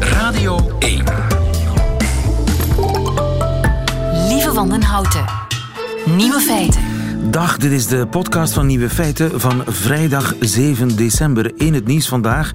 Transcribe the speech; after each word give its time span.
Radio 0.00 0.76
1. 0.78 1.04
Lieve 4.28 4.52
Wandenhouten. 4.54 5.24
Nieuwe 6.16 6.40
feiten. 6.40 6.80
Dag, 7.30 7.58
dit 7.58 7.72
is 7.72 7.86
de 7.86 8.06
podcast 8.06 8.52
van 8.52 8.66
Nieuwe 8.66 8.90
Feiten 8.90 9.40
van 9.40 9.62
vrijdag 9.66 10.34
7 10.40 10.96
december. 10.96 11.52
In 11.56 11.74
het 11.74 11.86
nieuws 11.86 12.08
vandaag 12.08 12.50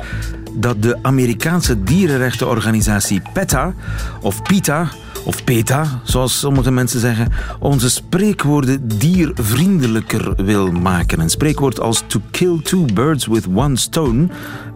dat 0.54 0.82
de 0.82 0.98
Amerikaanse 1.02 1.84
dierenrechtenorganisatie 1.84 3.22
PETA, 3.34 3.74
of 4.22 4.42
PETA, 4.42 4.88
of 5.26 5.44
PETA, 5.44 6.02
zoals 6.04 6.40
sommige 6.40 6.72
mensen 6.72 7.00
zeggen, 7.00 7.32
onze 7.60 7.90
spreekwoorden 7.90 8.88
diervriendelijker 8.88 10.46
wil 10.46 10.72
maken. 10.72 11.20
Een 11.20 11.30
spreekwoord 11.30 11.80
als 11.80 12.04
to 12.08 12.22
kill 12.32 12.60
two 12.64 12.86
birds 12.94 13.28
with 13.28 13.48
one 13.54 13.78
stone, 13.78 14.28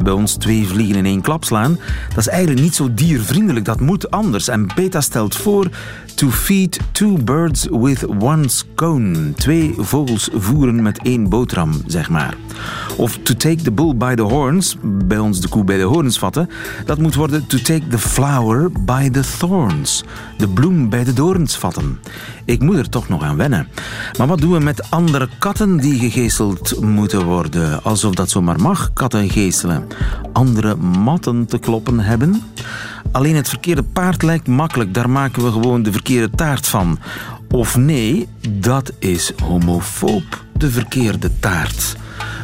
bij 0.03 0.13
ons 0.13 0.33
twee 0.33 0.67
vliegen 0.67 0.95
in 0.95 1.05
één 1.05 1.21
klap 1.21 1.43
slaan, 1.43 1.79
dat 2.09 2.17
is 2.17 2.27
eigenlijk 2.27 2.61
niet 2.61 2.75
zo 2.75 2.93
diervriendelijk, 2.93 3.65
dat 3.65 3.79
moet 3.79 4.11
anders. 4.11 4.47
En 4.47 4.67
PETA 4.75 5.01
stelt 5.01 5.35
voor 5.35 5.69
to 6.15 6.29
feed 6.29 6.79
two 6.91 7.17
birds 7.17 7.67
with 7.71 8.05
one 8.19 8.47
scone. 8.47 9.33
Twee 9.33 9.73
vogels 9.77 10.29
voeren 10.33 10.81
met 10.81 10.99
één 11.03 11.29
boterham, 11.29 11.73
zeg 11.85 12.09
maar. 12.09 12.35
Of 12.97 13.17
to 13.17 13.33
take 13.33 13.61
the 13.61 13.71
bull 13.71 13.95
by 13.95 14.15
the 14.15 14.21
horns, 14.21 14.77
bij 14.81 15.19
ons 15.19 15.41
de 15.41 15.47
koe 15.47 15.63
bij 15.65 15.77
de 15.77 15.83
horens 15.83 16.19
vatten, 16.19 16.49
dat 16.85 16.97
moet 16.97 17.15
worden 17.15 17.47
to 17.47 17.57
take 17.57 17.87
the 17.87 17.97
flower 17.97 18.71
by 18.71 19.09
the 19.09 19.23
thorns. 19.37 20.03
De 20.37 20.47
bloem 20.47 20.89
bij 20.89 21.03
de 21.03 21.13
doorns 21.13 21.57
vatten. 21.57 21.99
Ik 22.45 22.61
moet 22.61 22.77
er 22.77 22.89
toch 22.89 23.07
nog 23.07 23.23
aan 23.23 23.37
wennen. 23.37 23.67
Maar 24.17 24.27
wat 24.27 24.39
doen 24.39 24.51
we 24.51 24.59
met 24.59 24.91
andere 24.91 25.29
katten 25.39 25.77
die 25.77 25.99
gegeeseld 25.99 26.81
moeten 26.81 27.25
worden? 27.25 27.83
Alsof 27.83 28.13
dat 28.13 28.29
zomaar 28.29 28.61
mag, 28.61 28.93
katten 28.93 29.29
geestelen. 29.29 29.87
Andere 30.33 30.75
matten 30.75 31.45
te 31.45 31.57
kloppen 31.57 31.99
hebben? 31.99 32.41
Alleen 33.11 33.35
het 33.35 33.49
verkeerde 33.49 33.83
paard 33.83 34.23
lijkt 34.23 34.47
makkelijk, 34.47 34.93
daar 34.93 35.09
maken 35.09 35.43
we 35.43 35.51
gewoon 35.51 35.83
de 35.83 35.91
verkeerde 35.91 36.29
taart 36.35 36.67
van. 36.67 36.99
Of 37.51 37.77
nee, 37.77 38.27
dat 38.49 38.91
is 38.99 39.33
homofoob, 39.43 40.45
de 40.57 40.69
verkeerde 40.69 41.39
taart. 41.39 41.95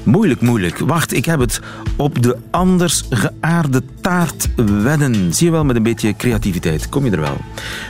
Moeilijk, 0.03 0.41
moeilijk. 0.41 0.77
Wacht, 0.77 1.13
ik 1.13 1.25
heb 1.25 1.39
het. 1.39 1.59
Op 1.95 2.23
de 2.23 2.37
anders 2.51 3.03
geaarde 3.09 3.81
taart 4.01 4.47
wedden. 4.55 5.33
Zie 5.33 5.45
je 5.45 5.51
wel, 5.51 5.65
met 5.65 5.75
een 5.75 5.83
beetje 5.83 6.15
creativiteit 6.15 6.89
kom 6.89 7.05
je 7.05 7.11
er 7.11 7.19
wel. 7.19 7.37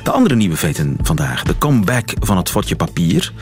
De 0.03 0.11
andere 0.11 0.35
nieuwe 0.35 0.57
feiten 0.57 0.97
vandaag. 1.01 1.43
De 1.43 1.57
comeback 1.57 2.13
van 2.19 2.37
het 2.37 2.49
fotje 2.49 2.75
papier. 2.75 3.33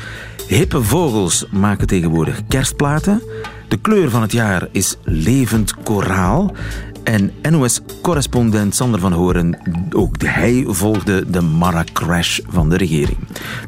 Hippe 0.47 0.83
vogels 0.83 1.45
maken 1.51 1.87
tegenwoordig 1.87 2.41
kerstplaten. 2.47 3.21
De 3.67 3.77
kleur 3.77 4.09
van 4.09 4.21
het 4.21 4.31
jaar 4.31 4.67
is 4.71 4.97
levend 5.03 5.73
koraal. 5.83 6.55
En 7.03 7.31
NOS-correspondent 7.49 8.75
Sander 8.75 8.99
van 8.99 9.13
Horen, 9.13 9.57
ook 9.91 10.15
hij 10.25 10.63
volgde 10.67 11.29
de 11.29 11.41
Mara-crash 11.41 12.39
van 12.47 12.69
de 12.69 12.77
regering. 12.77 13.17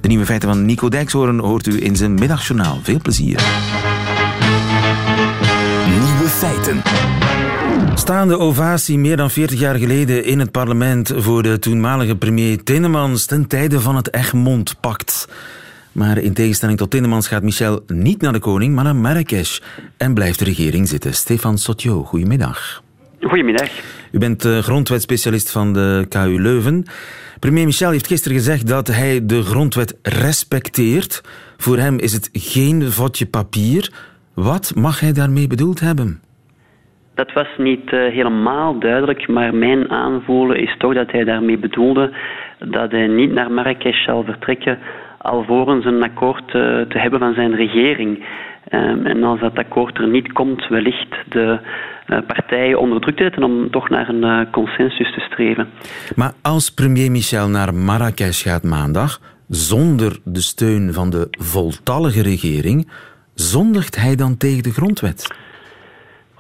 De 0.02 0.08
nieuwe 0.08 0.26
feiten 0.26 0.50
van 0.50 0.66
Nico 0.66 0.90
Dijkshoorn 0.90 1.40
hoort 1.40 1.68
u 1.68 1.84
in 1.84 1.96
zijn 1.96 2.14
middagjournaal. 2.14 2.80
Veel 2.84 3.00
plezier. 3.02 3.40
Feiten. 6.42 6.82
Staande 7.96 8.38
ovatie 8.38 8.98
meer 8.98 9.18
dan 9.18 9.32
40 9.32 9.60
jaar 9.60 9.76
geleden 9.76 10.26
in 10.26 10.40
het 10.40 10.52
parlement 10.52 11.14
voor 11.16 11.44
de 11.44 11.60
toenmalige 11.60 12.16
premier 12.16 12.64
Tinnemans 12.64 13.26
ten 13.26 13.48
tijde 13.48 13.82
van 13.82 13.96
het 13.96 14.14
Egmond-pact. 14.14 15.28
Maar 15.92 16.18
in 16.18 16.34
tegenstelling 16.34 16.78
tot 16.78 16.90
Tinnemans 16.90 17.28
gaat 17.28 17.44
Michel 17.44 17.84
niet 17.88 18.22
naar 18.22 18.34
de 18.34 18.40
koning, 18.40 18.76
maar 18.76 18.84
naar 18.84 18.96
Marrakesh 18.96 19.60
en 19.98 20.14
blijft 20.14 20.40
de 20.40 20.46
regering 20.46 20.88
zitten. 20.88 21.14
Stefan 21.14 21.58
Sotjo, 21.58 22.04
goedemiddag. 22.04 22.84
Goedemiddag. 23.22 23.70
U 24.12 24.18
bent 24.18 24.46
uh, 24.46 24.58
grondwetspecialist 24.58 25.52
van 25.52 25.74
de 25.74 26.06
KU 26.10 26.42
Leuven. 26.42 26.86
Premier 27.40 27.66
Michel 27.66 27.92
heeft 27.92 28.08
gisteren 28.08 28.38
gezegd 28.38 28.68
dat 28.68 28.88
hij 28.88 29.26
de 29.26 29.44
grondwet 29.44 29.98
respecteert. 30.02 31.22
Voor 31.58 31.78
hem 31.78 32.00
is 32.00 32.14
het 32.14 32.30
geen 32.34 32.92
vodje 32.92 33.26
papier. 33.26 33.92
Wat 34.34 34.76
mag 34.76 35.00
hij 35.00 35.12
daarmee 35.12 35.48
bedoeld 35.48 35.80
hebben? 35.80 36.22
Dat 37.22 37.34
was 37.34 37.48
niet 37.58 37.92
uh, 37.92 38.12
helemaal 38.12 38.80
duidelijk, 38.80 39.28
maar 39.28 39.56
mijn 39.56 39.90
aanvoelen 39.90 40.58
is 40.60 40.76
toch 40.78 40.94
dat 40.94 41.12
hij 41.12 41.24
daarmee 41.24 41.58
bedoelde 41.58 42.12
dat 42.60 42.92
hij 42.92 43.08
niet 43.08 43.32
naar 43.32 43.52
Marrakesh 43.52 44.04
zal 44.06 44.24
vertrekken 44.24 44.80
alvorens 45.18 45.86
een 45.86 46.04
akkoord 46.04 46.48
uh, 46.48 46.54
te 46.82 46.98
hebben 46.98 47.20
van 47.20 47.34
zijn 47.34 47.56
regering. 47.56 48.26
Um, 48.70 49.06
en 49.06 49.24
als 49.24 49.40
dat 49.40 49.58
akkoord 49.58 49.98
er 49.98 50.08
niet 50.08 50.32
komt, 50.32 50.68
wellicht 50.68 51.16
de 51.30 51.60
uh, 52.08 52.18
partijen 52.28 52.80
onder 52.80 53.02
druk 53.02 53.20
zetten 53.20 53.44
om 53.44 53.72
toch 53.72 53.90
naar 53.90 54.10
een 54.10 54.50
consensus 54.52 55.14
te 55.14 55.20
streven. 55.20 55.68
Maar 56.16 56.34
als 56.42 56.74
premier 56.74 57.12
Michel 57.12 57.50
naar 57.50 57.74
Marrakesh 57.74 58.44
gaat 58.44 58.64
maandag, 58.64 59.20
zonder 59.48 60.20
de 60.24 60.42
steun 60.42 60.94
van 60.94 61.10
de 61.10 61.28
voltallige 61.30 62.22
regering, 62.22 62.92
zondigt 63.34 63.96
hij 63.96 64.16
dan 64.16 64.38
tegen 64.38 64.64
de 64.64 64.72
grondwet? 64.72 65.41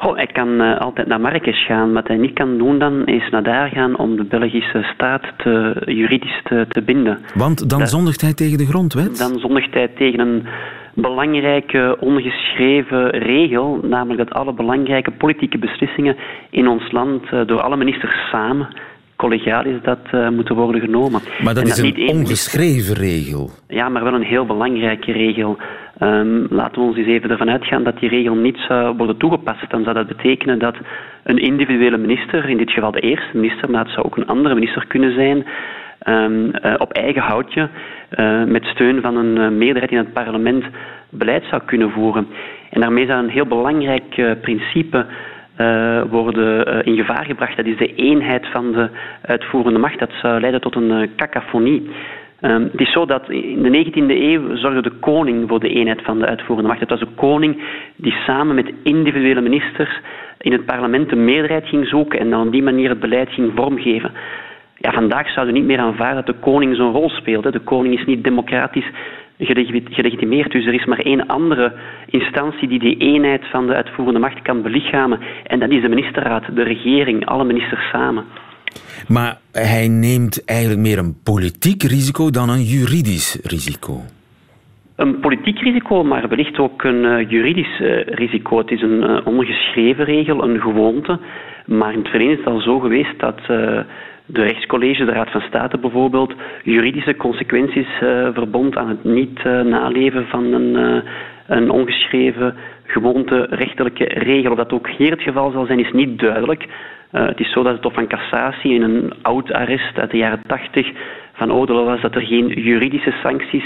Oh, 0.04 0.16
hij 0.16 0.28
kan 0.28 0.62
uh, 0.62 0.80
altijd 0.80 1.08
naar 1.08 1.22
Marrakesh 1.22 1.66
gaan. 1.66 1.94
Wat 1.94 2.08
hij 2.08 2.18
niet 2.18 2.34
kan 2.34 2.58
doen 2.58 2.80
dan, 2.80 3.06
is 3.06 3.30
naar 3.30 3.44
daar 3.44 3.70
gaan 3.70 3.98
om 3.98 4.16
de 4.16 4.24
Belgische 4.24 4.90
staat 4.94 5.24
te, 5.38 5.82
juridisch 5.86 6.42
te, 6.44 6.66
te 6.70 6.82
binden. 6.82 7.20
Want 7.34 7.70
dan 7.70 7.80
dat, 7.80 7.90
zondigt 7.90 8.22
hij 8.22 8.34
tegen 8.34 8.58
de 8.58 8.66
grondwet? 8.66 9.18
Dan 9.18 9.40
zondigt 9.40 9.74
hij 9.74 9.88
tegen 9.88 10.20
een 10.20 10.48
belangrijke 10.94 11.98
ongeschreven 12.00 13.10
regel, 13.10 13.80
namelijk 13.84 14.18
dat 14.18 14.38
alle 14.38 14.54
belangrijke 14.54 15.12
politieke 15.12 15.58
beslissingen 15.58 16.16
in 16.50 16.68
ons 16.68 16.92
land 16.92 17.24
uh, 17.32 17.42
door 17.46 17.62
alle 17.62 17.78
ministers 17.78 18.30
samen 18.32 18.68
collegiaal 19.16 19.66
is 19.66 19.82
dat 19.84 20.00
uh, 20.12 20.30
moeten 20.30 20.56
worden 20.56 20.82
genomen. 20.82 21.22
Maar 21.44 21.54
dat, 21.54 21.64
en 21.64 21.70
is 21.70 21.76
dat 21.76 21.86
een 21.86 22.10
ongeschreven 22.18 22.96
regel. 22.96 23.50
Ja, 23.68 23.90
maar 23.90 24.04
wel 24.04 24.14
een 24.14 24.32
heel 24.36 24.46
belangrijke 24.46 25.12
regel. 25.12 25.58
Um, 26.04 26.48
laten 26.50 26.82
we 26.82 26.88
ons 26.88 26.98
eens 26.98 27.08
even 27.08 27.30
ervan 27.30 27.50
uitgaan 27.50 27.84
dat 27.84 28.00
die 28.00 28.10
regel 28.10 28.36
niet 28.36 28.58
zou 28.58 28.98
worden 28.98 29.18
toegepast. 29.18 29.70
Dan 29.70 29.84
zou 29.84 29.96
dat 29.96 30.08
betekenen 30.08 30.60
dat 30.60 30.76
een 31.24 31.38
individuele 31.38 31.98
minister, 31.98 32.50
in 32.50 32.58
dit 32.58 32.72
geval 32.72 32.92
de 32.92 33.00
eerste 33.00 33.38
minister, 33.38 33.70
maar 33.70 33.84
het 33.84 33.94
zou 33.94 34.06
ook 34.06 34.18
een 34.18 34.28
andere 34.28 34.54
minister 34.56 34.88
kunnen 34.88 35.14
zijn, 35.14 35.46
um, 36.08 36.52
uh, 36.66 36.74
op 36.78 36.92
eigen 36.92 37.22
houtje, 37.22 37.70
uh, 38.20 38.44
met 38.44 38.66
steun 38.66 39.02
van 39.02 39.18
een 39.18 39.38
uh, 39.38 39.58
meerderheid 39.58 39.92
in 39.92 39.98
het 39.98 40.14
parlement, 40.14 40.66
beleid 41.10 41.44
zou 41.50 41.62
kunnen 41.66 41.92
voeren. 41.92 42.28
En 42.70 42.82
daarmee 42.82 43.06
zou 43.06 43.24
een 43.24 43.30
heel 43.30 43.46
belangrijk 43.46 44.40
principe 44.42 45.06
worden 46.10 46.84
in 46.86 46.96
gevaar 46.96 47.26
gebracht. 47.26 47.58
Dat 47.58 47.66
is 47.66 47.78
de 47.78 47.96
eenheid 47.96 48.48
van 48.48 48.72
de 48.72 48.90
uitvoerende 49.22 49.80
macht. 49.80 50.00
Dat 50.00 50.12
zou 50.22 50.40
leiden 50.40 50.62
tot 50.62 50.76
een 50.76 51.10
cacophonie. 51.16 51.90
Um, 52.42 52.70
het 52.72 52.82
is 52.82 52.92
zo 52.92 53.06
dat 53.06 53.30
in 53.30 53.62
de 53.62 53.86
19e 53.86 54.22
eeuw 54.22 54.56
zorgde 54.56 54.82
de 54.82 55.00
koning 55.00 55.50
voor 55.50 55.60
de 55.60 55.70
eenheid 55.70 56.02
van 56.04 56.20
de 56.20 56.26
uitvoerende 56.26 56.68
macht. 56.68 56.80
Het 56.80 56.90
was 56.90 57.00
de 57.00 57.16
koning 57.16 57.64
die 57.96 58.14
samen 58.26 58.56
met 58.56 58.74
individuele 58.84 59.42
ministers 59.42 60.00
in 60.38 60.52
het 60.52 60.66
parlement 60.66 61.10
de 61.10 61.16
meerderheid 61.16 61.68
ging 61.68 61.88
zoeken 61.88 62.20
en 62.20 62.30
dan 62.30 62.46
op 62.46 62.52
die 62.52 62.64
manier 62.64 62.90
het 62.90 63.00
beleid 63.00 63.30
ging 63.30 63.52
vormgeven. 63.56 64.12
Ja, 64.78 64.92
vandaag 64.92 65.30
zouden 65.30 65.54
we 65.54 65.60
niet 65.60 65.70
meer 65.70 65.80
aanvaarden 65.80 66.26
dat 66.26 66.36
de 66.36 66.42
koning 66.42 66.76
zo'n 66.76 66.92
rol 66.92 67.10
speelt. 67.10 67.54
De 67.54 67.60
koning 67.60 68.00
is 68.00 68.06
niet 68.06 68.24
democratisch 68.24 68.90
gelegitimeerd. 69.38 70.52
Dus 70.52 70.66
er 70.66 70.74
is 70.74 70.86
maar 70.86 71.00
één 71.00 71.28
andere 71.28 71.74
instantie 72.06 72.68
die 72.68 72.80
die 72.80 72.98
eenheid 72.98 73.46
van 73.52 73.68
de 73.68 73.74
uitvoerende 73.74 74.20
macht 74.20 74.42
kan 74.42 74.62
belichamen. 74.62 75.20
En 75.44 75.60
dat 75.60 75.70
is 75.70 75.82
de 75.82 75.90
ministerraad, 75.90 76.44
de 76.56 76.64
regering, 76.64 77.26
alle 77.26 77.44
ministers 77.44 77.90
samen. 77.90 78.26
Maar 79.08 79.38
hij 79.52 79.88
neemt 79.88 80.46
eigenlijk 80.46 80.80
meer 80.80 80.98
een 80.98 81.16
politiek 81.24 81.84
risico 81.84 82.30
dan 82.30 82.50
een 82.50 82.64
juridisch 82.64 83.40
risico. 83.44 84.02
Een 84.96 85.20
politiek 85.20 85.60
risico, 85.60 86.04
maar 86.04 86.28
wellicht 86.28 86.60
ook 86.60 86.84
een 86.84 87.04
uh, 87.04 87.30
juridisch 87.30 87.80
uh, 87.80 88.04
risico. 88.04 88.58
Het 88.58 88.72
is 88.72 88.82
een 88.82 89.04
uh, 89.04 89.18
ongeschreven 89.24 90.06
regel, 90.06 90.44
een 90.44 90.62
gewoonte. 90.62 91.20
Maar 91.66 91.94
in 91.94 92.00
het 92.00 92.08
verleden 92.08 92.34
is 92.34 92.44
het 92.44 92.54
al 92.54 92.62
zo 92.62 92.80
geweest 92.80 93.20
dat 93.20 93.40
de 94.26 94.44
rechtscollege, 94.44 95.06
de 95.06 95.12
Raad 95.12 95.32
van 95.32 95.42
State 95.42 95.78
bijvoorbeeld, 95.78 96.34
juridische 96.64 97.16
consequenties 97.16 97.88
verbond 98.34 98.78
aan 98.78 98.90
het 98.90 99.04
niet 99.04 99.44
naleven 99.44 100.28
van 100.28 100.54
een, 100.54 101.04
een 101.48 101.70
ongeschreven 101.70 102.56
gewoonte 102.86 103.48
rechterlijke 103.50 104.04
regel. 104.04 104.52
Of 104.52 104.58
dat 104.58 104.72
ook 104.72 104.90
hier 104.90 105.12
het 105.12 105.22
geval 105.22 105.52
zal 105.52 105.66
zijn, 105.66 105.80
is 105.80 105.92
niet 105.92 106.20
duidelijk. 106.20 106.68
Het 107.12 107.40
is 107.40 107.52
zo 107.52 107.64
dat 107.64 107.74
het 107.74 107.84
Hof 107.84 107.94
van 107.94 108.08
Cassatie 108.08 108.74
in 108.74 108.82
een 108.82 109.14
oud 109.22 109.54
arrest 109.54 110.00
uit 110.00 110.12
de 110.12 110.18
jaren 110.18 110.42
80 110.48 110.92
van 111.34 111.52
oordelen 111.52 111.86
was 111.86 112.02
dat 112.02 112.16
er 112.16 112.22
geen 112.22 112.48
juridische 112.48 113.14
sancties 113.24 113.66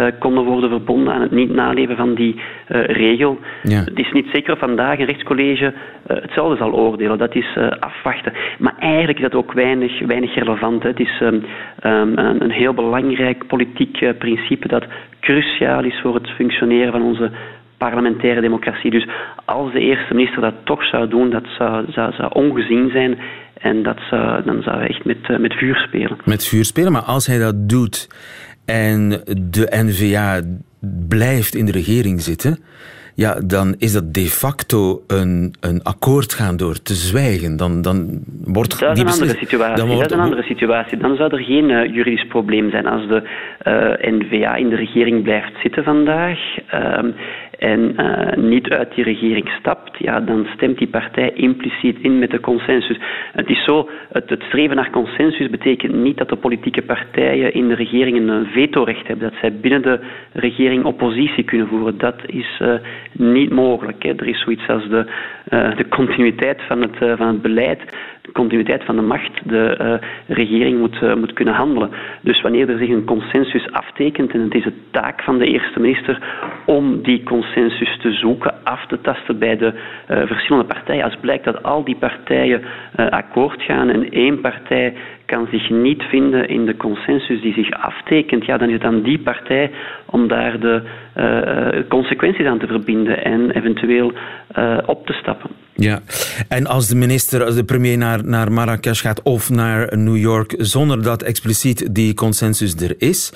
uh, 0.00 0.06
konden 0.18 0.44
worden 0.44 0.70
verbonden 0.70 1.14
aan 1.14 1.20
het 1.20 1.30
niet 1.30 1.54
naleven 1.54 1.96
van 1.96 2.14
die 2.14 2.34
uh, 2.34 2.84
regel. 2.84 3.38
Ja. 3.62 3.78
Het 3.84 3.98
is 3.98 4.12
niet 4.12 4.26
zeker 4.32 4.52
of 4.52 4.58
vandaag 4.58 4.98
een 4.98 5.06
rechtscollege 5.06 5.64
uh, 5.64 6.16
hetzelfde 6.22 6.56
zal 6.56 6.72
oordelen. 6.72 7.18
Dat 7.18 7.34
is 7.34 7.56
afwachten. 7.80 8.32
Maar 8.58 8.74
eigenlijk 8.78 9.18
is 9.18 9.24
dat 9.24 9.34
ook 9.34 9.52
weinig, 9.52 10.00
weinig 10.06 10.34
relevant. 10.34 10.82
Hè. 10.82 10.88
Het 10.88 11.00
is 11.00 11.20
um, 11.22 11.34
um, 11.34 11.42
een, 12.18 12.42
een, 12.42 12.50
heel 12.50 12.74
belangrijk 12.74 13.46
politiek 13.46 14.18
principe 14.18 14.68
dat 14.68 14.84
cruciaal 15.20 15.84
is 15.84 16.00
voor 16.00 16.14
het 16.14 16.30
functioneren 16.30 16.92
van 16.92 17.02
onze 17.02 17.30
parlementaire 17.76 18.40
democratie. 18.40 18.90
Dus 18.90 19.08
als 19.44 19.72
de 19.72 19.80
eerste 19.80 20.14
minister 20.14 20.40
dat 20.40 20.54
toch 20.64 20.84
zou 20.84 21.08
doen, 21.08 21.30
dat 21.30 21.46
zou, 21.58 21.84
zou, 21.92 22.12
zou 22.12 22.32
ongezien 22.32 22.90
zijn. 22.90 23.18
En 23.58 23.82
dat 23.82 23.98
zou, 24.10 24.42
dan 24.44 24.62
zou 24.62 24.76
hij 24.76 24.88
echt 24.88 25.04
met, 25.04 25.38
met 25.38 25.54
vuur 25.54 25.76
spelen. 25.76 26.16
Met 26.24 26.44
vuur 26.44 26.64
spelen, 26.64 26.92
maar 26.92 27.02
als 27.02 27.26
hij 27.26 27.38
dat 27.38 27.68
doet 27.68 28.08
en 28.64 29.08
de 29.50 29.68
N-VA 29.70 30.40
blijft 31.08 31.54
in 31.54 31.66
de 31.66 31.72
regering 31.72 32.20
zitten, 32.20 32.58
ja, 33.16 33.40
dan 33.46 33.74
is 33.78 33.92
dat 33.92 34.14
de 34.14 34.26
facto 34.26 35.02
een, 35.06 35.54
een 35.60 35.82
akkoord 35.82 36.32
gaan 36.32 36.56
door 36.56 36.82
te 36.82 36.94
zwijgen. 36.94 37.56
Dan, 37.56 37.82
dan 37.82 38.22
wordt 38.44 38.80
dat 38.80 38.96
is 38.96 39.02
een 39.02 39.08
andere 39.08 39.38
situatie. 39.38 39.76
Dan 39.76 39.86
wordt... 39.86 40.02
Dat 40.02 40.10
is 40.10 40.16
een 40.16 40.22
andere 40.22 40.42
situatie. 40.42 40.98
Dan 40.98 41.16
zou 41.16 41.32
er 41.32 41.44
geen 41.44 41.70
uh, 41.70 41.94
juridisch 41.94 42.26
probleem 42.26 42.70
zijn 42.70 42.86
als 42.86 43.08
de 43.08 43.22
uh, 43.66 44.06
eh, 44.06 44.12
N-VA 44.14 44.54
in 44.54 44.68
de 44.68 44.76
regering 44.76 45.22
blijft 45.22 45.52
zitten 45.62 45.84
vandaag. 45.84 46.38
Uh, 46.74 46.98
en 47.58 47.94
uh, 47.96 48.44
niet 48.44 48.68
uit 48.68 48.94
die 48.94 49.04
regering 49.04 49.48
stapt, 49.58 49.98
ja, 49.98 50.20
dan 50.20 50.46
stemt 50.54 50.78
die 50.78 50.88
partij 50.88 51.30
impliciet 51.34 51.98
in 52.00 52.18
met 52.18 52.30
de 52.30 52.40
consensus. 52.40 52.98
Het 53.32 53.48
is 53.48 53.64
zo, 53.64 53.88
het, 54.12 54.30
het, 54.30 54.42
streven 54.42 54.76
naar 54.76 54.90
consensus 54.90 55.50
betekent 55.50 55.94
niet 55.94 56.16
dat 56.16 56.28
de 56.28 56.36
politieke 56.36 56.82
partijen 56.82 57.52
in 57.52 57.68
de 57.68 57.74
regering 57.74 58.28
een 58.28 58.46
vetorecht 58.46 59.06
hebben, 59.06 59.30
dat 59.30 59.38
zij 59.40 59.52
binnen 59.52 59.82
de 59.82 60.00
regering 60.32 60.84
oppositie 60.84 61.44
kunnen 61.44 61.68
voeren. 61.68 61.98
Dat 61.98 62.22
is 62.26 62.60
uh, 62.62 62.74
niet 63.12 63.50
mogelijk. 63.50 64.02
Hè. 64.02 64.08
Er 64.08 64.26
is 64.26 64.40
zoiets 64.40 64.68
als 64.68 64.88
de, 64.88 65.06
de 65.50 65.86
continuïteit 65.88 66.62
van 66.62 66.80
het, 66.80 66.96
van 67.18 67.26
het 67.26 67.42
beleid 67.42 67.80
de 68.26 68.32
continuïteit 68.32 68.84
van 68.84 68.96
de 68.96 69.02
macht, 69.02 69.30
de 69.44 69.78
uh, 69.80 70.36
regering 70.36 70.78
moet, 70.78 71.16
moet 71.16 71.32
kunnen 71.32 71.54
handelen. 71.54 71.90
Dus 72.20 72.40
wanneer 72.40 72.70
er 72.70 72.78
zich 72.78 72.88
een 72.88 73.04
consensus 73.04 73.72
aftekent, 73.72 74.32
en 74.32 74.40
het 74.40 74.54
is 74.54 74.64
de 74.64 74.72
taak 74.90 75.22
van 75.22 75.38
de 75.38 75.46
eerste 75.46 75.80
minister 75.80 76.18
om 76.64 77.02
die 77.02 77.22
consensus 77.22 77.98
te 77.98 78.12
zoeken, 78.12 78.54
af 78.64 78.86
te 78.86 79.00
tasten 79.00 79.38
bij 79.38 79.56
de 79.56 79.72
verschillende 80.06 80.66
partijen. 80.66 81.04
Als 81.04 81.16
blijkt 81.20 81.44
dat 81.44 81.62
al 81.62 81.84
die 81.84 81.96
partijen 81.96 82.62
akkoord 83.10 83.62
gaan 83.62 83.88
en 83.88 84.10
één 84.10 84.40
partij 84.40 84.94
kan 85.26 85.48
zich 85.50 85.70
niet 85.70 86.02
vinden 86.02 86.48
in 86.48 86.66
de 86.66 86.76
consensus 86.76 87.40
die 87.40 87.52
zich 87.52 87.70
aftekent, 87.70 88.44
ja, 88.44 88.58
dan 88.58 88.68
is 88.68 88.74
het 88.74 88.84
aan 88.84 89.02
die 89.02 89.18
partij 89.18 89.70
om 90.06 90.28
daar 90.28 90.60
de 90.60 90.82
uh, 91.16 91.88
consequenties 91.88 92.46
aan 92.46 92.58
te 92.58 92.66
verbinden 92.66 93.24
en 93.24 93.50
eventueel 93.50 94.12
uh, 94.58 94.78
op 94.86 95.06
te 95.06 95.12
stappen. 95.12 95.50
Ja, 95.74 96.00
en 96.48 96.66
als 96.66 96.88
de 96.88 96.96
minister, 96.96 97.54
de 97.54 97.64
premier 97.64 97.98
naar, 97.98 98.24
naar 98.24 98.52
Marrakesh 98.52 99.00
gaat 99.00 99.22
of 99.22 99.50
naar 99.50 99.98
New 99.98 100.16
York 100.16 100.54
zonder 100.58 101.02
dat 101.02 101.22
expliciet 101.22 101.94
die 101.94 102.14
consensus 102.14 102.74
er 102.74 102.94
is, 102.98 103.32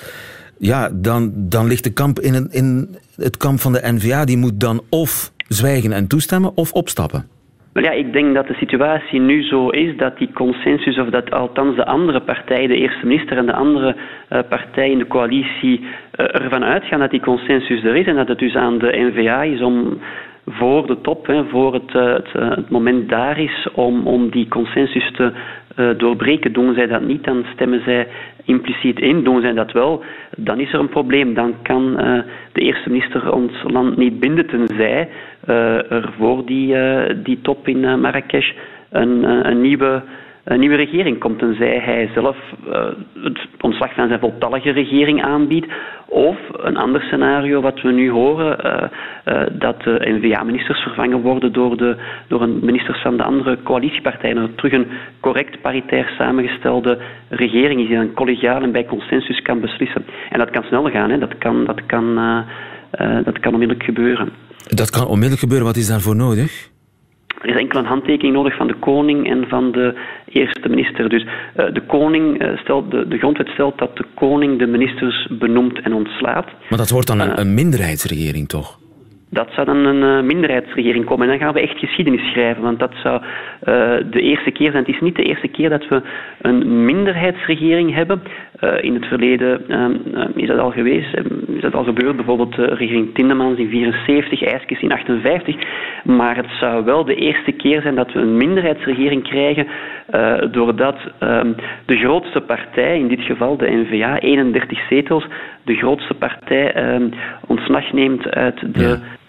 ja, 0.57 0.89
dan, 0.93 1.31
dan 1.35 1.67
ligt 1.67 1.83
de 1.83 1.93
kamp 1.93 2.19
in, 2.19 2.47
in 2.51 2.95
het 3.15 3.37
kamp 3.37 3.59
van 3.59 3.73
de 3.73 3.81
NVA. 3.83 4.25
Die 4.25 4.37
moet 4.37 4.59
dan 4.59 4.81
of 4.89 5.31
zwijgen 5.47 5.91
en 5.91 6.07
toestemmen 6.07 6.57
of 6.57 6.71
opstappen. 6.71 7.27
Maar 7.73 7.83
ja, 7.83 7.91
ik 7.91 8.13
denk 8.13 8.35
dat 8.35 8.47
de 8.47 8.53
situatie 8.53 9.19
nu 9.19 9.43
zo 9.43 9.69
is 9.69 9.97
dat 9.97 10.17
die 10.17 10.31
consensus, 10.33 10.99
of 10.99 11.09
dat 11.09 11.31
althans 11.31 11.75
de 11.75 11.85
andere 11.85 12.19
partijen, 12.19 12.69
de 12.69 12.75
eerste 12.75 13.05
minister 13.05 13.37
en 13.37 13.45
de 13.45 13.53
andere 13.53 13.95
uh, 14.29 14.39
partijen 14.49 14.91
in 14.91 14.97
de 14.97 15.07
coalitie, 15.07 15.79
uh, 15.79 15.85
ervan 16.35 16.63
uitgaan 16.63 16.99
dat 16.99 17.11
die 17.11 17.21
consensus 17.21 17.83
er 17.83 17.95
is 17.95 18.05
en 18.05 18.15
dat 18.15 18.27
het 18.27 18.39
dus 18.39 18.55
aan 18.55 18.77
de 18.77 19.11
NVA 19.11 19.43
is 19.43 19.61
om 19.61 19.99
voor 20.47 20.87
de 20.87 21.01
top, 21.01 21.45
voor 21.49 21.73
het, 21.73 21.93
uh, 21.93 22.13
het, 22.13 22.31
het, 22.31 22.69
moment 22.69 23.09
daar 23.09 23.39
is 23.39 23.67
om, 23.73 24.07
om 24.07 24.29
die 24.29 24.47
consensus 24.47 25.11
te 25.11 25.31
doorbreken. 25.97 26.53
Doen 26.53 26.73
zij 26.73 26.87
dat 26.87 27.01
niet, 27.01 27.23
dan 27.23 27.45
stemmen 27.53 27.81
zij 27.83 28.07
impliciet 28.45 28.99
in. 28.99 29.23
Doen 29.23 29.41
zij 29.41 29.53
dat 29.53 29.71
wel, 29.71 30.03
dan 30.37 30.59
is 30.59 30.73
er 30.73 30.79
een 30.79 30.89
probleem. 30.89 31.33
Dan 31.33 31.55
kan 31.61 31.95
de 32.51 32.61
eerste 32.61 32.89
minister 32.89 33.33
ons 33.33 33.63
land 33.63 33.97
niet 33.97 34.19
binden, 34.19 34.47
tenzij 34.47 35.09
uh, 35.49 35.91
er 35.91 36.13
voor 36.17 36.45
die, 36.45 36.75
die 37.23 37.39
top 37.41 37.67
in 37.67 37.99
Marrakesh 37.99 38.51
een, 38.91 39.23
een, 39.49 39.61
nieuwe, 39.61 40.03
een 40.43 40.59
nieuwe 40.59 40.75
regering 40.75 41.19
komt. 41.19 41.39
Tenzij 41.39 41.79
hij 41.79 42.09
zelf 42.13 42.37
het 43.23 43.39
ontslag 43.61 43.93
van 43.93 44.07
zijn 44.07 44.19
voltallige 44.19 44.71
regering 44.71 45.23
aanbiedt. 45.23 45.67
Of 46.05 46.37
een 46.57 46.77
ander 46.77 47.01
scenario 47.01 47.61
wat 47.61 47.81
we 47.81 47.91
nu 47.91 48.09
horen, 48.09 48.57
dat 49.51 49.81
de 49.81 50.19
N-VA-ministers 50.19 50.79
vervangen 50.79 51.21
worden 51.21 51.53
door, 51.53 51.77
de, 51.77 51.95
door 52.27 52.41
een 52.41 52.59
ministers 52.61 53.01
van 53.01 53.17
de 53.17 53.23
andere 53.23 53.57
coalitiepartijen. 53.63 54.35
Dat 54.35 54.49
er 54.49 54.55
terug 54.55 54.73
een 54.73 54.87
correct 55.19 55.61
paritair 55.61 56.13
samengestelde 56.17 56.97
regering 57.29 57.81
is 57.81 57.87
die 57.87 57.95
dan 57.95 58.13
collegiaal 58.13 58.61
en 58.61 58.71
bij 58.71 58.85
consensus 58.85 59.41
kan 59.41 59.59
beslissen. 59.59 60.05
En 60.29 60.39
dat 60.39 60.49
kan 60.49 60.63
snel 60.63 60.89
gaan, 60.89 61.09
hè. 61.09 61.17
Dat, 61.17 61.37
kan, 61.37 61.65
dat, 61.65 61.85
kan, 61.85 62.15
dat 63.23 63.39
kan 63.39 63.53
onmiddellijk 63.53 63.83
gebeuren. 63.83 64.29
Dat 64.67 64.89
kan 64.89 65.05
onmiddellijk 65.05 65.41
gebeuren. 65.41 65.67
Wat 65.67 65.77
is 65.77 65.87
daarvoor 65.87 66.15
nodig? 66.15 66.69
Er 67.41 67.49
is 67.49 67.55
enkel 67.55 67.79
een 67.79 67.85
handtekening 67.85 68.35
nodig 68.35 68.55
van 68.55 68.67
de 68.67 68.73
koning 68.73 69.29
en 69.29 69.45
van 69.47 69.71
de 69.71 69.93
eerste 70.25 70.69
minister. 70.69 71.09
Dus 71.09 71.23
uh, 71.23 71.65
de 71.73 71.81
koning 71.81 72.41
uh, 72.41 72.57
stelt, 72.57 72.91
de, 72.91 73.07
de 73.07 73.17
grondwet 73.17 73.47
stelt 73.47 73.77
dat 73.77 73.97
de 73.97 74.05
koning 74.13 74.59
de 74.59 74.67
ministers 74.67 75.27
benoemt 75.29 75.81
en 75.81 75.93
ontslaat. 75.93 76.45
Maar 76.69 76.79
dat 76.79 76.89
wordt 76.89 77.07
dan 77.07 77.19
een, 77.19 77.39
een 77.39 77.53
minderheidsregering, 77.53 78.47
toch? 78.47 78.79
Dat 79.29 79.49
zou 79.51 79.65
dan 79.65 79.77
een 79.77 80.25
minderheidsregering 80.25 81.05
komen. 81.05 81.25
En 81.25 81.37
dan 81.37 81.45
gaan 81.45 81.53
we 81.53 81.61
echt 81.61 81.77
geschiedenis 81.77 82.31
schrijven, 82.31 82.63
want 82.63 82.79
dat 82.79 82.93
zou 83.03 83.21
de 84.09 84.21
eerste 84.21 84.51
keer 84.51 84.71
zijn. 84.71 84.83
Het 84.83 84.93
is 84.93 85.01
niet 85.01 85.15
de 85.15 85.23
eerste 85.23 85.47
keer 85.47 85.69
dat 85.69 85.87
we 85.87 86.01
een 86.41 86.85
minderheidsregering 86.85 87.93
hebben. 87.93 88.21
Uh, 88.61 88.81
in 88.81 88.93
het 88.93 89.05
verleden 89.05 89.61
uh, 89.67 90.25
is 90.35 90.47
dat 90.47 90.59
al 90.59 90.71
geweest, 90.71 91.17
is 91.47 91.61
dat 91.61 91.73
al 91.73 91.83
gebeurd. 91.83 92.15
Bijvoorbeeld 92.15 92.55
de 92.55 92.65
regering 92.65 93.13
Tindemans 93.13 93.59
in 93.59 93.69
74, 93.69 94.43
IJskes 94.43 94.81
in 94.81 94.91
58. 94.91 95.55
Maar 96.03 96.35
het 96.35 96.49
zou 96.59 96.83
wel 96.85 97.05
de 97.05 97.15
eerste 97.15 97.51
keer 97.51 97.81
zijn 97.81 97.95
dat 97.95 98.11
we 98.13 98.19
een 98.19 98.37
minderheidsregering 98.37 99.23
krijgen, 99.23 99.67
doordat 100.51 100.97
ehm, 101.19 101.53
de 101.85 101.97
grootste 101.97 102.41
partij, 102.41 102.99
in 102.99 103.07
dit 103.07 103.21
geval 103.21 103.57
de 103.57 103.69
N-VA, 103.69 104.19
31 104.19 104.87
zetels, 104.89 105.25
de 105.63 105.75
grootste 105.75 106.13
partij 106.13 106.73
ehm, 106.73 107.09
ontslag 107.47 107.91
neemt 107.91 108.29
uit 108.29 108.75
de. 108.75 109.19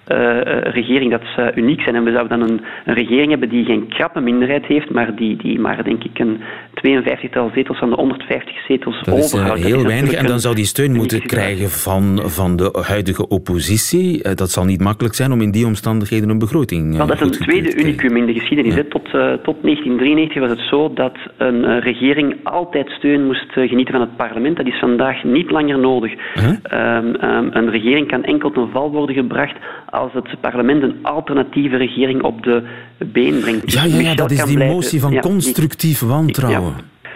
Regering. 0.62 1.11
Dat 1.11 1.23
zou 1.37 1.50
uniek 1.55 1.81
zijn. 1.81 1.94
En 1.94 2.05
we 2.05 2.12
zouden 2.12 2.38
dan 2.38 2.49
een, 2.49 2.61
een, 2.85 2.94
regering 2.94 3.31
hebben 3.31 3.49
die 3.49 3.64
geen 3.64 3.88
krappe 3.88 4.20
minderheid 4.20 4.67
heeft, 4.67 4.91
maar 4.91 5.14
die, 5.14 5.37
die 5.37 5.61
maar 5.61 5.85
denk 5.85 6.05
ik 6.05 6.19
een 6.19 6.41
52-tal 6.87 7.50
zetels 7.55 7.79
van 7.79 7.91
de 7.91 7.97
150 7.97 8.64
zetels 8.67 9.03
dat 9.03 9.14
overhoudt. 9.14 9.59
Is, 9.59 9.64
heel 9.64 9.87
weinig. 9.87 10.12
En 10.12 10.26
dan 10.26 10.41
zou 10.41 10.55
die 10.55 10.64
steun 10.64 10.93
moeten 10.93 11.23
krijgen 11.23 11.70
van, 11.70 12.20
van 12.25 12.56
de 12.56 12.85
huidige 12.87 13.29
oppositie. 13.29 14.35
Dat 14.35 14.50
zal 14.50 14.64
niet 14.64 14.81
makkelijk 14.81 15.14
zijn 15.14 15.32
om 15.32 15.41
in 15.41 15.50
die 15.50 15.67
omstandigheden 15.67 16.29
een 16.29 16.38
begroting 16.38 16.97
well, 16.97 17.06
Dat 17.06 17.20
is 17.20 17.20
een 17.20 17.31
tweede 17.31 17.75
unicum 17.75 18.17
in 18.17 18.26
de 18.26 18.32
geschiedenis. 18.32 18.75
Ja. 18.75 18.82
Tot, 18.88 19.05
tot 19.43 19.56
1993 19.62 20.41
was 20.41 20.50
het 20.50 20.69
zo 20.70 20.93
dat 20.94 21.17
een 21.37 21.81
regering 21.81 22.37
altijd 22.42 22.88
steun 22.88 23.26
moest 23.26 23.52
genieten 23.52 23.95
van 23.95 24.00
het 24.00 24.16
parlement. 24.16 24.57
Dat 24.57 24.66
is 24.66 24.78
vandaag 24.78 25.25
niet 25.25 25.50
langer 25.50 25.78
nodig. 25.78 26.12
-huh. 26.35 26.50
Um, 26.73 27.07
um, 27.07 27.50
een 27.52 27.71
regering 27.71 28.09
kan 28.09 28.25
enkel 28.25 28.50
ten 28.50 28.69
val 28.73 28.90
worden 28.90 29.14
gebracht 29.14 29.57
als 29.90 30.01
het 30.12 30.40
parlement 30.40 30.82
een 30.82 30.97
alternatieve 31.02 31.76
regering 31.76 32.23
op 32.23 32.42
de 32.42 32.62
been 32.99 33.40
brengt. 33.40 33.73
Ja, 33.73 33.85
ja, 33.85 34.00
ja 34.00 34.14
dat 34.14 34.30
is 34.30 34.44
die 34.44 34.54
blijven, 34.54 34.75
motie 34.75 35.00
van 35.00 35.12
ja, 35.12 35.21
constructief 35.21 36.00
wantrouwen. 36.00 36.75
Ja. 36.76 37.09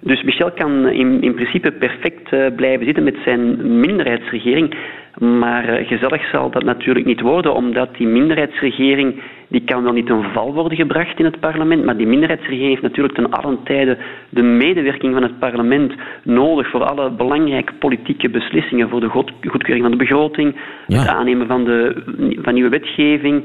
Dus 0.00 0.22
Michel 0.22 0.52
kan 0.52 0.88
in, 0.88 1.22
in 1.22 1.34
principe 1.34 1.72
perfect 1.72 2.32
uh, 2.32 2.46
blijven 2.56 2.84
zitten 2.84 3.04
met 3.04 3.16
zijn 3.24 3.40
minderheidsregering. 3.80 4.76
Maar 5.18 5.80
uh, 5.80 5.88
gezellig 5.88 6.30
zal 6.30 6.50
dat 6.50 6.64
natuurlijk 6.64 7.06
niet 7.06 7.20
worden, 7.20 7.54
omdat 7.54 7.96
die 7.96 8.06
minderheidsregering 8.06 9.22
die 9.54 9.64
kan 9.64 9.82
wel 9.82 9.92
niet 9.92 10.10
een 10.10 10.32
val 10.32 10.52
worden 10.54 10.76
gebracht 10.76 11.18
in 11.18 11.24
het 11.24 11.40
parlement, 11.40 11.84
maar 11.84 11.96
die 11.96 12.06
minderheidsregering 12.06 12.70
heeft 12.70 12.82
natuurlijk 12.82 13.14
ten 13.14 13.30
allen 13.30 13.58
tijde 13.64 13.98
de 14.28 14.42
medewerking 14.42 15.12
van 15.12 15.22
het 15.22 15.38
parlement 15.38 15.92
nodig 16.22 16.70
voor 16.70 16.84
alle 16.84 17.10
belangrijke 17.10 17.72
politieke 17.74 18.28
beslissingen, 18.28 18.88
voor 18.88 19.00
de 19.00 19.08
goedkeuring 19.48 19.82
van 19.82 19.90
de 19.90 20.04
begroting, 20.04 20.54
ja. 20.86 20.98
het 20.98 21.08
aannemen 21.08 21.46
van, 21.46 21.64
de, 21.64 22.02
van 22.42 22.54
nieuwe 22.54 22.68
wetgeving, 22.68 23.44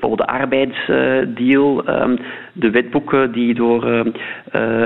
bijvoorbeeld 0.00 0.28
de 0.28 0.34
arbeidsdeal, 0.34 1.84
ehm, 1.84 2.16
de 2.52 2.70
wetboeken 2.70 3.32
die 3.32 3.54
door 3.54 3.86
uh, 3.86 4.02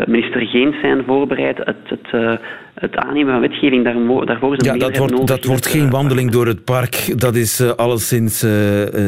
minister 0.06 0.40
Geens 0.40 0.80
zijn 0.80 1.02
voorbereid, 1.06 1.58
het, 1.58 1.76
het, 1.84 2.12
uh, 2.12 2.32
het 2.74 2.96
aannemen 2.96 3.32
van 3.32 3.40
wetgeving, 3.40 3.84
daarvoor, 3.84 4.26
daarvoor 4.26 4.56
is 4.56 4.66
een 4.66 4.72
ja, 4.72 4.78
dat 4.78 4.96
wordt, 4.96 5.12
nodig. 5.12 5.28
Dat 5.28 5.44
wordt 5.44 5.66
geen 5.66 5.90
wandeling 5.90 6.30
door 6.30 6.46
het 6.46 6.64
park, 6.64 7.20
dat 7.20 7.34
is 7.34 7.60
uh, 7.60 7.70
alleszins 7.70 8.46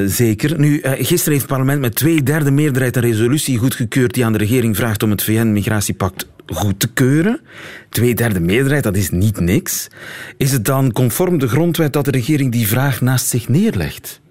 zeker. 0.04 0.60
Nu, 0.60 0.80
gisteren 0.82 1.32
heeft 1.32 1.48
het 1.48 1.56
parlement 1.56 1.80
met 1.80 1.94
twee 1.94 2.22
derde 2.22 2.50
meerderheid 2.50 2.96
een 2.96 3.02
resolutie 3.02 3.58
goedgekeurd 3.58 4.14
die 4.14 4.24
aan 4.24 4.32
de 4.32 4.38
regering 4.38 4.76
vraagt 4.76 5.02
om 5.02 5.10
het 5.10 5.24
VN-migratiepact 5.24 6.32
goed 6.46 6.80
te 6.80 6.92
keuren. 6.92 7.40
Twee 7.88 8.14
derde 8.14 8.40
meerderheid, 8.40 8.82
dat 8.82 8.96
is 8.96 9.10
niet 9.10 9.40
niks. 9.40 9.88
Is 10.36 10.52
het 10.52 10.64
dan 10.64 10.92
conform 10.92 11.38
de 11.38 11.48
grondwet 11.48 11.92
dat 11.92 12.04
de 12.04 12.10
regering 12.10 12.52
die 12.52 12.66
vraag 12.66 13.00
naast 13.00 13.26
zich 13.26 13.48
neerlegt? 13.48 14.22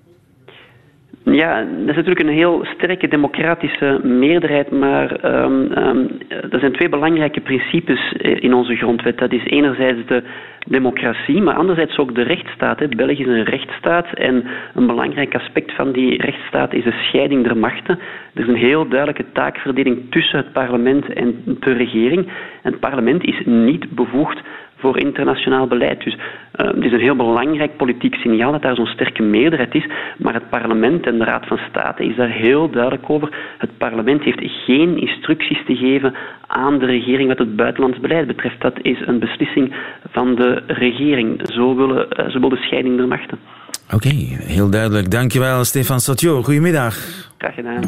Ja, 1.26 1.60
dat 1.60 1.90
is 1.90 1.96
natuurlijk 1.96 2.20
een 2.20 2.36
heel 2.36 2.66
sterke 2.66 3.08
democratische 3.08 4.00
meerderheid, 4.04 4.72
maar 4.72 5.26
um, 5.44 5.72
um, 5.78 6.10
er 6.28 6.60
zijn 6.60 6.72
twee 6.72 6.90
belangrijke 6.90 7.42
principes 7.42 8.12
in 8.18 8.54
onze 8.54 8.76
grondwet. 8.76 9.18
Dat 9.18 9.32
is 9.32 9.46
enerzijds 9.46 10.08
de 10.08 10.24
democratie, 10.68 11.42
maar 11.42 11.56
anderzijds 11.56 11.98
ook 11.98 12.16
de 12.16 12.22
rechtsstaat. 12.22 12.80
Hè. 12.80 12.88
België 12.88 13.22
is 13.22 13.28
een 13.28 13.44
rechtsstaat 13.44 14.14
en 14.14 14.44
een 14.74 14.88
belangrijk 14.88 15.36
aspect 15.36 15.72
van 15.76 15.92
die 15.92 16.22
rechtsstaat 16.22 16.74
is 16.74 16.84
de 16.84 17.02
scheiding 17.08 17.44
der 17.44 17.58
machten. 17.58 18.00
Er 18.34 18.42
is 18.42 18.48
een 18.48 18.56
heel 18.56 18.88
duidelijke 18.88 19.32
taakverdeling 19.32 20.12
tussen 20.12 20.38
het 20.38 20.52
parlement 20.52 21.14
en 21.14 21.42
de 21.60 21.74
regering. 21.74 22.26
En 22.62 22.72
het 22.72 22.80
parlement 22.80 23.24
is 23.24 23.42
niet 23.46 23.90
bevoegd 23.90 24.42
voor 24.84 25.00
internationaal 25.00 25.68
beleid. 25.68 26.04
Dus 26.04 26.16
uh, 26.16 26.68
het 26.76 26.84
is 26.84 26.92
een 26.92 27.08
heel 27.08 27.16
belangrijk 27.16 27.78
politiek 27.78 28.16
signaal 28.16 28.52
dat 28.52 28.62
daar 28.62 28.76
zo'n 28.76 28.96
sterke 28.96 29.24
meerderheid 29.24 29.76
is. 29.76 29.88
Maar 30.18 30.34
het 30.34 30.50
parlement 30.50 31.06
en 31.06 31.18
de 31.18 31.24
Raad 31.24 31.48
van 31.48 31.60
State 31.70 32.06
is 32.06 32.16
daar 32.16 32.30
heel 32.30 32.70
duidelijk 32.70 33.10
over. 33.10 33.30
Het 33.58 33.78
parlement 33.78 34.24
heeft 34.24 34.42
geen 34.66 34.98
instructies 34.98 35.62
te 35.66 35.76
geven 35.76 36.14
aan 36.48 36.80
de 36.80 36.86
regering 36.86 37.28
wat 37.28 37.38
het 37.38 37.56
buitenlands 37.56 38.00
beleid 38.00 38.28
betreft. 38.28 38.62
Dat 38.62 38.78
is 38.82 39.00
een 39.06 39.20
beslissing 39.20 39.76
van 40.12 40.36
de 40.36 40.64
regering. 40.68 41.42
Zo 41.44 41.76
willen, 41.76 42.08
uh, 42.20 42.30
zo 42.30 42.40
wil 42.40 42.50
de 42.50 42.66
scheiding 42.66 42.98
der 42.98 43.08
machten. 43.08 43.40
Oké, 43.86 43.96
okay, 43.96 44.38
heel 44.56 44.70
duidelijk. 44.70 45.12
Dankjewel, 45.12 45.64
Stefan 45.64 46.00
Satjo. 46.00 46.42
Goedemiddag. 46.44 46.96
Graag 47.38 47.56
gedaan. 47.56 47.82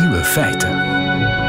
Nieuwe 0.00 0.22
feiten. 0.24 1.47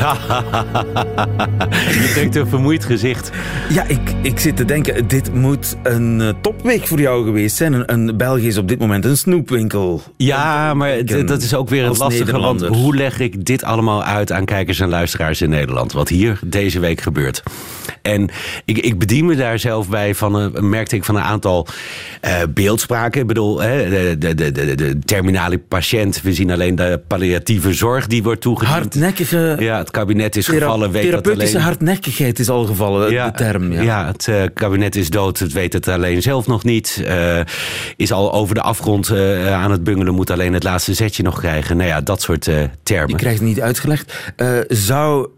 Je 2.00 2.10
trekt 2.14 2.36
een 2.36 2.48
vermoeid 2.48 2.84
gezicht. 2.84 3.30
Ja, 3.68 3.84
ik, 3.86 4.00
ik 4.22 4.38
zit 4.38 4.56
te 4.56 4.64
denken, 4.64 5.08
dit 5.08 5.34
moet 5.34 5.76
een 5.82 6.20
uh, 6.20 6.28
topweek 6.40 6.86
voor 6.86 7.00
jou 7.00 7.24
geweest 7.24 7.56
zijn. 7.56 7.72
Een, 7.72 7.92
een 7.92 8.16
België 8.16 8.46
is 8.46 8.58
op 8.58 8.68
dit 8.68 8.78
moment 8.78 9.04
een 9.04 9.16
snoepwinkel. 9.16 10.02
Ja, 10.16 10.74
maar 10.74 11.04
dat 11.04 11.42
is 11.42 11.54
ook 11.54 11.68
weer 11.68 11.84
het 11.84 11.98
lastige. 11.98 12.38
Want 12.38 12.66
hoe 12.66 12.96
leg 12.96 13.18
ik 13.18 13.44
dit 13.44 13.64
allemaal 13.64 14.04
uit 14.04 14.32
aan 14.32 14.44
kijkers 14.44 14.80
en 14.80 14.88
luisteraars 14.88 15.42
in 15.42 15.50
Nederland? 15.50 15.92
Wat 15.92 16.08
hier 16.08 16.40
deze 16.44 16.80
week 16.80 17.00
gebeurt. 17.00 17.42
En 18.02 18.30
ik, 18.64 18.78
ik 18.78 18.98
bedien 18.98 19.26
me 19.26 19.36
daar 19.36 19.58
zelf 19.58 19.88
bij 19.88 20.14
van 20.14 20.34
een, 20.34 20.68
merkte 20.68 20.96
ik 20.96 21.04
van 21.04 21.16
een 21.16 21.22
aantal 21.22 21.66
uh, 22.24 22.32
beeldspraken. 22.54 23.20
Ik 23.20 23.26
bedoel, 23.26 23.60
hè, 23.60 23.88
de, 24.18 24.34
de, 24.34 24.52
de, 24.52 24.74
de, 24.74 24.98
terminale 24.98 25.58
patiënt. 25.58 26.22
We 26.22 26.34
zien 26.34 26.50
alleen 26.50 26.74
de 26.74 27.00
palliatieve 27.06 27.72
zorg 27.72 28.06
die 28.06 28.22
wordt 28.22 28.40
toegediend. 28.40 28.74
Hardnekkige... 28.74 29.56
Ja, 29.58 29.82
het 29.90 29.98
kabinet 29.98 30.36
is 30.36 30.46
gevallen. 30.46 30.90
Weet 30.90 31.02
therapeutische 31.02 31.56
alleen... 31.56 31.66
hardnekkigheid 31.66 32.38
is 32.38 32.48
al 32.48 32.64
gevallen, 32.64 33.10
ja, 33.10 33.30
de 33.30 33.36
term. 33.36 33.72
Ja, 33.72 33.82
ja 33.82 34.06
het 34.06 34.26
uh, 34.26 34.42
kabinet 34.54 34.96
is 34.96 35.10
dood. 35.10 35.38
Het 35.38 35.52
weet 35.52 35.72
het 35.72 35.88
alleen 35.88 36.22
zelf 36.22 36.46
nog 36.46 36.64
niet. 36.64 37.02
Uh, 37.04 37.40
is 37.96 38.12
al 38.12 38.32
over 38.32 38.54
de 38.54 38.62
afgrond 38.62 39.10
aan 39.46 39.70
het 39.70 39.84
bungelen. 39.84 40.14
Moet 40.14 40.30
alleen 40.30 40.52
het 40.52 40.62
laatste 40.62 40.94
zetje 40.94 41.22
nog 41.22 41.38
krijgen. 41.38 41.76
Nou 41.76 41.88
ja, 41.88 42.00
dat 42.00 42.22
soort 42.22 42.50
termen. 42.82 43.10
Je 43.10 43.16
krijgt 43.16 43.38
het 43.38 43.48
niet 43.48 43.60
uitgelegd. 43.60 44.32
zou 44.68 45.28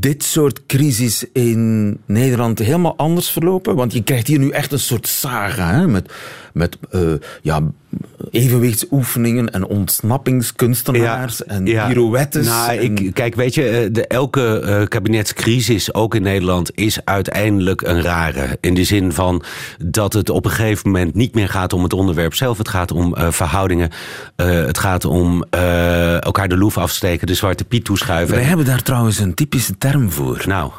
dit 0.00 0.24
soort 0.24 0.66
crisis 0.66 1.24
in 1.32 1.98
Nederland 2.06 2.58
helemaal 2.58 2.96
anders 2.96 3.30
verlopen? 3.30 3.74
Want 3.74 3.92
je 3.92 4.02
krijgt 4.02 4.26
hier 4.26 4.38
nu 4.38 4.50
echt 4.50 4.72
een 4.72 4.78
soort 4.78 5.06
saga 5.06 5.74
hè? 5.74 5.86
met, 5.86 6.12
met 6.56 6.78
uh, 6.90 7.12
ja, 7.42 7.62
evenwichtsoefeningen 8.30 9.50
en 9.50 9.66
ontsnappingskunstenaars 9.66 11.44
en 11.44 11.64
pirouettes. 11.64 12.46
Nou, 12.46 12.76
en... 12.76 12.82
ik, 12.82 13.14
kijk, 13.14 13.34
weet 13.34 13.54
je, 13.54 13.68
eh, 13.68 13.88
de, 13.92 14.06
elke 14.06 14.62
uh, 14.64 14.86
kabinetscrisis, 14.86 15.94
ook 15.94 16.14
in 16.14 16.22
Nederland, 16.22 16.70
is 16.74 17.04
uiteindelijk 17.04 17.82
een 17.82 18.02
rare. 18.02 18.58
In 18.60 18.74
de 18.74 18.84
zin 18.84 19.12
van 19.12 19.42
dat 19.84 20.12
het 20.12 20.30
op 20.30 20.44
een 20.44 20.50
gegeven 20.50 20.90
moment 20.90 21.14
niet 21.14 21.34
meer 21.34 21.48
gaat 21.48 21.72
om 21.72 21.82
het 21.82 21.92
onderwerp 21.92 22.34
zelf. 22.34 22.58
Het 22.58 22.68
gaat 22.68 22.92
om 22.92 23.14
uh, 23.16 23.30
verhoudingen. 23.30 23.90
het 24.36 24.78
gaat 24.78 25.04
om 25.04 25.44
elkaar 26.20 26.48
de 26.48 26.56
loef 26.56 26.78
afsteken, 26.78 27.26
de 27.26 27.34
zwarte 27.34 27.64
piet 27.64 27.84
toeschuiven. 27.84 28.34
Wij 28.34 28.44
hebben 28.44 28.66
daar 28.66 28.82
trouwens 28.82 29.18
een 29.18 29.34
typische 29.34 29.78
term 29.78 30.10
voor. 30.10 30.42
Nou, 30.46 30.70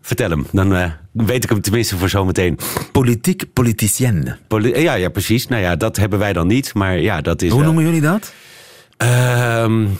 vertel 0.00 0.30
hem. 0.30 0.46
Dan 0.52 0.92
weet 1.14 1.44
ik 1.44 1.50
hem 1.50 1.60
tenminste 1.60 1.96
voor 1.96 2.08
zometeen. 2.08 2.58
Politiek 2.92 3.52
politicienne. 3.52 4.38
Poli 4.48 4.80
ja, 4.80 4.94
ja, 4.94 5.08
precies. 5.08 5.46
Nou 5.46 5.62
ja, 5.62 5.76
dat 5.76 5.96
hebben 5.96 6.18
wij 6.18 6.32
dan 6.32 6.46
niet. 6.46 6.74
Maar 6.74 6.98
ja, 6.98 7.20
dat 7.20 7.42
is. 7.42 7.50
Hoe 7.50 7.62
noemen 7.62 7.84
jullie 7.84 8.00
dat? 8.00 8.32
Um, 8.98 9.98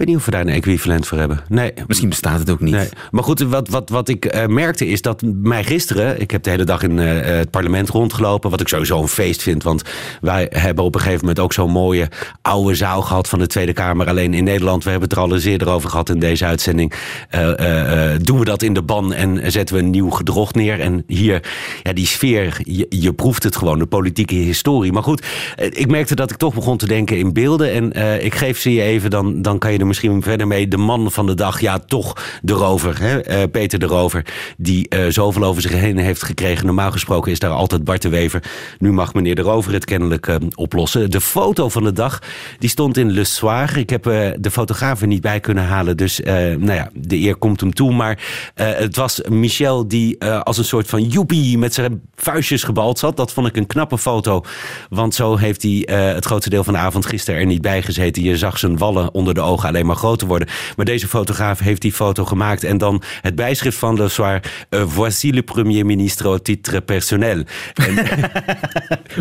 weet 0.00 0.08
niet 0.08 0.18
of 0.18 0.24
we 0.24 0.30
daar 0.30 0.40
een 0.40 0.48
equivalent 0.48 1.06
voor 1.06 1.18
hebben. 1.18 1.40
Nee. 1.48 1.72
Misschien 1.86 2.08
bestaat 2.08 2.38
het 2.38 2.50
ook 2.50 2.60
niet. 2.60 2.74
Nee. 2.74 2.88
Maar 3.10 3.24
goed, 3.24 3.40
wat, 3.40 3.68
wat, 3.68 3.88
wat 3.88 4.08
ik 4.08 4.34
uh, 4.34 4.46
merkte 4.46 4.86
is 4.86 5.02
dat 5.02 5.22
mij 5.42 5.64
gisteren... 5.64 6.20
Ik 6.20 6.30
heb 6.30 6.42
de 6.42 6.50
hele 6.50 6.64
dag 6.64 6.82
in 6.82 6.96
uh, 6.96 7.20
het 7.22 7.50
parlement 7.50 7.88
rondgelopen. 7.88 8.50
Wat 8.50 8.60
ik 8.60 8.68
sowieso 8.68 9.00
een 9.00 9.08
feest 9.08 9.42
vind. 9.42 9.62
Want 9.62 9.82
wij 10.20 10.46
hebben 10.50 10.84
op 10.84 10.94
een 10.94 11.00
gegeven 11.00 11.20
moment 11.20 11.38
ook 11.38 11.52
zo'n 11.52 11.70
mooie 11.70 12.08
oude 12.42 12.74
zaal 12.74 13.02
gehad 13.02 13.28
van 13.28 13.38
de 13.38 13.46
Tweede 13.46 13.72
Kamer. 13.72 14.08
Alleen 14.08 14.34
in 14.34 14.44
Nederland, 14.44 14.84
we 14.84 14.90
hebben 14.90 15.08
het 15.08 15.18
er 15.18 15.24
al 15.24 15.34
eens 15.34 15.44
eerder 15.44 15.68
over 15.68 15.90
gehad 15.90 16.08
in 16.08 16.18
deze 16.18 16.44
uitzending. 16.44 16.92
Uh, 17.34 18.14
doen 18.22 18.38
we 18.38 18.44
dat 18.44 18.62
in 18.62 18.74
de 18.74 18.82
ban 18.82 19.12
en 19.12 19.52
zetten 19.52 19.76
we 19.76 19.82
een 19.82 19.90
nieuw 19.90 20.10
gedrocht 20.10 20.54
neer. 20.54 20.80
En 20.80 21.04
hier, 21.06 21.42
ja, 21.82 21.92
die 21.92 22.06
sfeer, 22.06 22.60
je, 22.62 22.86
je 22.88 23.12
proeft 23.12 23.42
het 23.42 23.56
gewoon. 23.56 23.78
De 23.78 23.86
politieke 23.86 24.34
historie. 24.34 24.92
Maar 24.92 25.02
goed, 25.02 25.26
ik 25.70 25.90
merkte 25.90 26.14
dat 26.14 26.30
ik 26.30 26.36
toch 26.36 26.54
begon 26.54 26.76
te 26.76 26.86
denken 26.86 27.18
in 27.18 27.32
beelden. 27.32 27.72
En 27.72 28.22
ik 28.24 28.34
geef 28.34 28.58
ze 28.58 28.72
je 28.72 28.82
even, 28.82 29.10
dan, 29.10 29.42
dan 29.42 29.58
kan 29.58 29.72
je 29.72 29.78
er 29.78 29.86
misschien 29.90 30.22
verder 30.22 30.46
mee. 30.46 30.68
De 30.68 30.76
man 30.76 31.12
van 31.12 31.26
de 31.26 31.34
dag, 31.34 31.60
ja, 31.60 31.78
toch 31.78 32.38
de 32.42 32.52
rover. 32.52 33.00
Hè? 33.00 33.42
Uh, 33.42 33.50
Peter 33.50 33.78
de 33.78 33.86
Rover, 33.86 34.24
die 34.56 34.86
uh, 34.94 35.04
zoveel 35.08 35.44
over 35.44 35.62
zich 35.62 35.72
heen 35.72 35.98
heeft 35.98 36.22
gekregen. 36.22 36.66
Normaal 36.66 36.90
gesproken 36.90 37.32
is 37.32 37.38
daar 37.38 37.50
altijd 37.50 37.84
Bart 37.84 38.02
de 38.02 38.08
Wever. 38.08 38.42
Nu 38.78 38.92
mag 38.92 39.14
meneer 39.14 39.34
de 39.34 39.42
Rover 39.42 39.72
het 39.72 39.84
kennelijk 39.84 40.26
uh, 40.26 40.36
oplossen. 40.54 41.10
De 41.10 41.20
foto 41.20 41.68
van 41.68 41.84
de 41.84 41.92
dag, 41.92 42.22
die 42.58 42.68
stond 42.68 42.96
in 42.96 43.10
Le 43.10 43.24
Soir. 43.24 43.78
Ik 43.78 43.90
heb 43.90 44.02
de 44.38 44.50
fotograaf 44.50 45.00
er 45.00 45.06
niet 45.06 45.20
bij 45.20 45.40
kunnen 45.40 45.64
halen. 45.64 45.96
Dus 45.96 46.20
nou 46.24 46.72
ja, 46.72 46.90
de 46.94 47.16
eer 47.16 47.36
komt 47.36 47.60
hem 47.60 47.74
toe. 47.74 47.92
Maar 47.92 48.18
het 48.54 48.96
was 48.96 49.20
Michel 49.28 49.88
die 49.88 50.24
als 50.24 50.58
een 50.58 50.64
soort 50.64 50.88
van 50.88 51.02
joepie 51.02 51.58
met 51.58 51.74
zijn 51.74 52.00
vuistjes 52.14 52.62
gebald 52.62 52.98
zat. 52.98 53.16
Dat 53.16 53.32
vond 53.32 53.46
ik 53.46 53.56
een 53.56 53.66
knappe 53.66 53.98
foto. 53.98 54.44
Want 54.88 55.14
zo 55.14 55.36
heeft 55.36 55.62
hij 55.62 55.88
het 56.14 56.24
grootste 56.24 56.50
deel 56.50 56.64
van 56.64 56.72
de 56.72 56.78
avond 56.78 57.06
gisteren 57.06 57.40
er 57.40 57.46
niet 57.46 57.62
bij 57.62 57.82
gezeten. 57.82 58.22
Je 58.22 58.36
zag 58.36 58.58
zijn 58.58 58.78
wallen 58.78 59.14
onder 59.14 59.34
de 59.34 59.40
ogen 59.40 59.68
alleen 59.68 59.79
maar 59.86 59.96
groter 59.96 60.26
worden. 60.26 60.48
Maar 60.76 60.86
deze 60.86 61.08
fotograaf 61.08 61.58
heeft 61.58 61.80
die 61.80 61.92
foto 61.92 62.24
gemaakt. 62.24 62.64
En 62.64 62.78
dan 62.78 63.02
het 63.20 63.34
bijschrift 63.34 63.78
van 63.78 63.96
Le 63.96 64.08
Soir. 64.08 64.40
Uh, 64.70 64.82
voici 64.86 65.32
le 65.32 65.42
premier 65.42 65.86
ministre 65.86 66.28
au 66.28 66.38
titre 66.38 66.80
personnel. 66.80 67.42
En, 67.74 67.98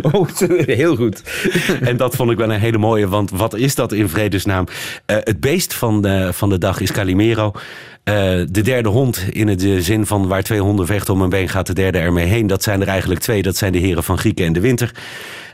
oh, 0.12 0.28
heel 0.66 0.96
goed. 0.96 1.24
en 1.82 1.98
dat 1.98 2.16
vond 2.16 2.32
ik 2.32 2.38
wel 2.38 2.52
een 2.52 2.60
hele 2.60 2.78
mooie. 2.78 3.08
Want 3.08 3.32
wat 3.32 3.56
is 3.56 3.76
dat 3.76 3.92
in 3.92 4.10
vredesnaam? 4.10 4.66
Uh, 4.68 5.18
het 5.20 5.40
beest 5.40 5.74
van 5.74 6.02
de, 6.02 6.30
van 6.34 6.50
de 6.50 6.58
dag 6.58 6.80
is 6.80 6.92
Calimero. 6.92 7.52
Uh, 7.52 8.16
de 8.50 8.62
derde 8.62 8.90
hond, 8.90 9.26
in 9.32 9.48
het 9.48 9.66
zin 9.80 10.06
van 10.06 10.28
waar 10.28 10.44
twee 10.44 10.62
honden 10.62 10.86
vechten 10.86 11.14
om 11.14 11.22
een 11.22 11.30
been, 11.30 11.50
gaat 11.50 11.68
de 11.68 11.74
derde 11.74 11.98
ermee 11.98 12.26
heen. 12.26 12.48
Dat 12.48 12.64
zijn 12.64 12.82
er 12.82 12.88
eigenlijk 12.88 13.22
twee. 13.22 13.42
Dat 13.42 13.58
zijn 13.58 13.72
de 13.72 13.80
heren 13.80 14.04
van 14.04 14.18
Grieken 14.18 14.46
en 14.46 14.54
de 14.54 14.60
Winter. 14.60 14.92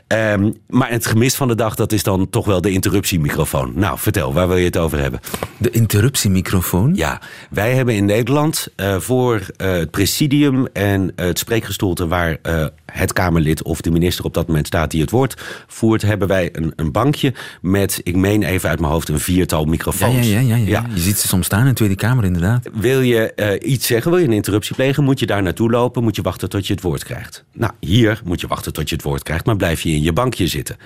Um, 0.08 0.54
maar 0.68 0.90
het 0.90 1.06
gemis 1.06 1.34
van 1.34 1.48
de 1.48 1.54
dag, 1.54 1.74
dat 1.74 1.92
is 1.92 2.02
dan 2.02 2.30
toch 2.30 2.46
wel 2.46 2.60
de 2.60 2.70
interruptiemicrofoon. 2.70 3.72
Nou, 3.74 3.98
vertel, 3.98 4.32
waar 4.32 4.48
wil 4.48 4.56
je 4.56 4.64
het 4.64 4.76
over 4.76 4.98
hebben? 4.98 5.20
De 5.58 5.70
interruptiemicrofoon? 5.70 6.94
Ja, 6.94 7.20
wij 7.50 7.74
hebben 7.74 7.94
in 7.94 8.04
Nederland 8.04 8.68
uh, 8.76 8.96
voor 8.98 9.34
uh, 9.34 9.72
het 9.72 9.90
presidium 9.90 10.66
en 10.72 11.12
het 11.16 11.38
spreekgestoelte 11.38 12.06
waar 12.06 12.36
uh, 12.42 12.66
het 12.92 13.12
Kamerlid 13.12 13.62
of 13.62 13.80
de 13.80 13.90
minister 13.90 14.24
op 14.24 14.34
dat 14.34 14.46
moment 14.46 14.66
staat 14.66 14.90
die 14.90 15.00
het 15.00 15.10
woord 15.10 15.42
voert, 15.66 16.02
hebben 16.02 16.28
wij 16.28 16.48
een, 16.52 16.72
een 16.76 16.92
bankje 16.92 17.34
met, 17.60 18.00
ik 18.02 18.16
meen 18.16 18.42
even 18.42 18.68
uit 18.68 18.80
mijn 18.80 18.92
hoofd, 18.92 19.08
een 19.08 19.20
viertal 19.20 19.64
microfoons. 19.64 20.28
Ja, 20.28 20.40
ja, 20.40 20.40
ja, 20.40 20.56
ja, 20.56 20.66
ja. 20.66 20.86
Je 20.94 21.00
ziet 21.00 21.18
ze 21.18 21.28
soms 21.28 21.46
staan 21.46 21.60
in 21.60 21.66
de 21.66 21.72
Tweede 21.72 21.94
Kamer, 21.94 22.24
inderdaad. 22.24 22.68
Wil 22.72 23.00
je 23.00 23.58
iets 23.64 23.86
zeggen, 23.86 24.10
wil 24.10 24.20
je 24.20 24.26
een 24.26 24.32
interruptie 24.32 24.74
plegen, 24.74 25.04
moet 25.04 25.18
je 25.18 25.26
daar 25.26 25.42
naartoe 25.42 25.70
lopen, 25.70 26.02
moet 26.02 26.16
je 26.16 26.22
wachten 26.22 26.48
tot 26.48 26.66
je 26.66 26.72
het 26.72 26.82
woord 26.82 27.04
krijgt. 27.04 27.44
Nou, 27.52 27.72
hier 27.80 28.20
moet 28.24 28.40
je 28.40 28.46
wachten 28.46 28.72
tot 28.72 28.88
je 28.88 28.94
het 28.94 29.04
woord 29.04 29.22
krijgt, 29.22 29.46
maar 29.46 29.56
blijf 29.56 29.82
je 29.82 29.94
in 29.96 30.02
je 30.02 30.12
bankje 30.12 30.46
zitten. 30.46 30.76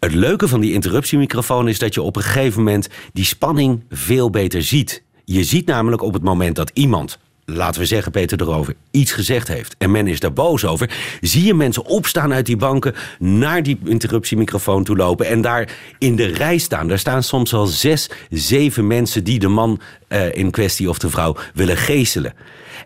Het 0.00 0.14
leuke 0.14 0.48
van 0.48 0.60
die 0.60 0.72
interruptiemicrofoon 0.72 1.68
is 1.68 1.78
dat 1.78 1.94
je 1.94 2.02
op 2.02 2.16
een 2.16 2.22
gegeven 2.22 2.62
moment 2.62 2.88
die 3.12 3.24
spanning 3.24 3.82
veel 3.90 4.30
beter 4.30 4.62
ziet. 4.62 5.02
Je 5.24 5.44
ziet 5.44 5.66
namelijk 5.66 6.02
op 6.02 6.12
het 6.12 6.22
moment 6.22 6.56
dat 6.56 6.70
iemand 6.74 7.18
laten 7.46 7.80
we 7.80 7.86
zeggen, 7.86 8.12
Peter 8.12 8.40
erover, 8.40 8.74
iets 8.90 9.12
gezegd 9.12 9.48
heeft 9.48 9.74
en 9.78 9.90
men 9.90 10.06
is 10.06 10.20
daar 10.20 10.32
boos 10.32 10.64
over, 10.64 10.90
zie 11.20 11.44
je 11.44 11.54
mensen 11.54 11.84
opstaan 11.84 12.32
uit 12.32 12.46
die 12.46 12.56
banken, 12.56 12.94
naar 13.18 13.62
die 13.62 13.78
interruptiemicrofoon 13.84 14.84
toe 14.84 14.96
lopen 14.96 15.26
en 15.26 15.40
daar 15.40 15.76
in 15.98 16.16
de 16.16 16.26
rij 16.26 16.58
staan. 16.58 16.88
Daar 16.88 16.98
staan 16.98 17.22
soms 17.22 17.54
al 17.54 17.66
zes, 17.66 18.10
zeven 18.30 18.86
mensen 18.86 19.24
die 19.24 19.38
de 19.38 19.48
man 19.48 19.80
uh, 20.08 20.34
in 20.34 20.50
kwestie 20.50 20.88
of 20.88 20.98
de 20.98 21.10
vrouw 21.10 21.36
willen 21.54 21.76
geeselen. 21.76 22.34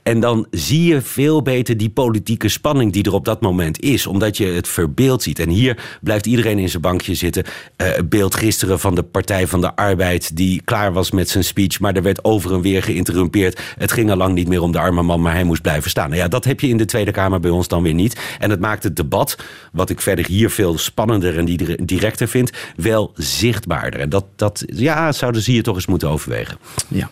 En 0.03 0.21
dan 0.21 0.47
zie 0.51 0.85
je 0.85 1.01
veel 1.01 1.43
beter 1.43 1.77
die 1.77 1.91
politieke 1.91 2.49
spanning 2.49 2.93
die 2.93 3.05
er 3.05 3.13
op 3.13 3.25
dat 3.25 3.41
moment 3.41 3.81
is. 3.81 4.07
Omdat 4.07 4.37
je 4.37 4.47
het 4.47 4.69
verbeeld 4.69 5.23
ziet. 5.23 5.39
En 5.39 5.49
hier 5.49 5.99
blijft 6.01 6.27
iedereen 6.27 6.59
in 6.59 6.69
zijn 6.69 6.83
bankje 6.83 7.15
zitten. 7.15 7.45
Uh, 7.77 7.89
beeld 8.05 8.35
gisteren 8.35 8.81
van 8.81 8.95
de 8.95 9.03
Partij 9.03 9.47
van 9.47 9.61
de 9.61 9.77
Arbeid. 9.77 10.37
Die 10.37 10.63
klaar 10.65 10.93
was 10.93 11.11
met 11.11 11.29
zijn 11.29 11.45
speech. 11.45 11.81
Maar 11.81 11.95
er 11.95 12.03
werd 12.03 12.25
over 12.25 12.53
en 12.53 12.61
weer 12.61 12.83
geïnterrumpeerd. 12.83 13.61
Het 13.79 13.93
ging 13.93 14.11
al 14.11 14.17
lang 14.17 14.35
niet 14.35 14.49
meer 14.49 14.63
om 14.63 14.73
de 14.73 14.79
arme 14.79 15.03
man. 15.03 15.23
Maar 15.23 15.35
hij 15.35 15.45
moest 15.45 15.63
blijven 15.63 15.91
staan. 15.91 16.09
Nou 16.09 16.21
ja, 16.21 16.29
dat 16.29 16.45
heb 16.45 16.61
je 16.61 16.69
in 16.69 16.77
de 16.77 16.85
Tweede 16.85 17.11
Kamer 17.11 17.41
bij 17.41 17.51
ons 17.51 17.69
dan 17.69 17.83
weer 17.83 17.95
niet. 17.95 18.21
En 18.39 18.51
het 18.51 18.61
maakt 18.61 18.83
het 18.83 18.97
debat. 18.97 19.39
Wat 19.73 19.91
ik 19.91 20.01
verder 20.01 20.27
hier 20.27 20.51
veel 20.51 20.79
spannender 20.79 21.39
en 21.39 21.45
directer 21.85 22.29
vind. 22.29 22.51
Wel 22.77 23.13
zichtbaarder. 23.15 24.01
En 24.01 24.09
dat, 24.09 24.25
dat 24.37 24.65
ja, 24.67 25.13
zouden 25.13 25.43
ze 25.43 25.51
hier 25.51 25.63
toch 25.63 25.75
eens 25.75 25.87
moeten 25.87 26.09
overwegen. 26.09 26.59
Ja. 26.89 27.11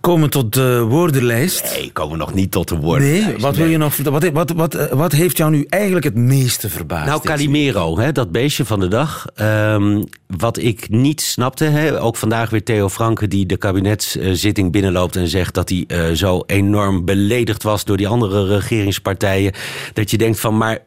Komen 0.00 0.30
tot 0.30 0.54
de 0.54 0.80
woordenlijst. 0.88 1.76
Nee, 1.76 1.90
komen 2.06 2.26
nog 2.26 2.34
niet 2.34 2.50
tot 2.50 2.68
de 2.68 2.76
woorden. 2.76 3.08
Nee, 3.08 3.36
wat, 3.38 3.56
wil 3.56 3.66
je 3.66 3.76
nog, 3.76 3.96
wat, 3.96 4.30
wat, 4.30 4.50
wat, 4.50 4.88
wat 4.90 5.12
heeft 5.12 5.36
jou 5.36 5.50
nu 5.50 5.66
eigenlijk 5.68 6.04
het 6.04 6.14
meeste 6.14 6.70
verbaasd? 6.70 7.06
Nou, 7.06 7.20
Calimero, 7.22 7.98
hè, 7.98 8.12
dat 8.12 8.32
beestje 8.32 8.64
van 8.64 8.80
de 8.80 8.88
dag. 8.88 9.26
Um, 9.40 10.04
wat 10.26 10.58
ik 10.58 10.88
niet 10.88 11.20
snapte, 11.20 11.64
hè, 11.64 12.00
ook 12.02 12.16
vandaag 12.16 12.50
weer 12.50 12.64
Theo 12.64 12.88
Franke... 12.88 13.28
die 13.28 13.46
de 13.46 13.56
kabinetszitting 13.56 14.72
binnenloopt 14.72 15.16
en 15.16 15.28
zegt 15.28 15.54
dat 15.54 15.68
hij 15.68 15.84
uh, 15.88 16.10
zo 16.10 16.42
enorm 16.46 17.04
beledigd 17.04 17.62
was... 17.62 17.84
door 17.84 17.96
die 17.96 18.08
andere 18.08 18.46
regeringspartijen. 18.46 19.52
Dat 19.92 20.10
je 20.10 20.18
denkt 20.18 20.40
van, 20.40 20.56
maar 20.56 20.78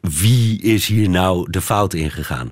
wie 0.00 0.62
is 0.62 0.86
hier 0.86 1.08
nou 1.08 1.50
de 1.50 1.60
fout 1.60 1.94
in 1.94 2.10
gegaan? 2.10 2.50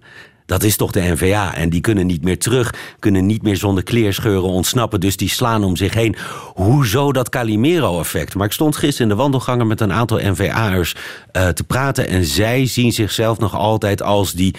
Dat 0.53 0.63
is 0.63 0.77
toch 0.77 0.91
de 0.91 1.01
NVA. 1.01 1.55
En 1.55 1.69
die 1.69 1.81
kunnen 1.81 2.07
niet 2.07 2.25
meer 2.25 2.39
terug, 2.39 2.75
kunnen 2.99 3.27
niet 3.27 3.43
meer 3.43 3.57
zonder 3.57 3.83
kleerscheuren 3.83 4.49
ontsnappen. 4.49 5.01
Dus 5.01 5.17
die 5.17 5.29
slaan 5.29 5.65
om 5.65 5.77
zich 5.77 5.95
heen. 5.95 6.17
Hoezo 6.55 7.13
dat 7.13 7.29
Calimero-effect? 7.29 8.35
Maar 8.35 8.47
ik 8.47 8.53
stond 8.53 8.77
gisteren 8.77 9.11
in 9.11 9.17
de 9.17 9.23
wandelgangen 9.23 9.67
met 9.67 9.81
een 9.81 9.93
aantal 9.93 10.19
NVA'ers 10.23 10.95
uh, 11.33 11.49
te 11.49 11.65
praten. 11.65 12.09
En 12.09 12.25
zij 12.25 12.67
zien 12.67 12.93
zichzelf 12.93 13.39
nog 13.39 13.55
altijd 13.57 14.03
als 14.03 14.33
die 14.33 14.55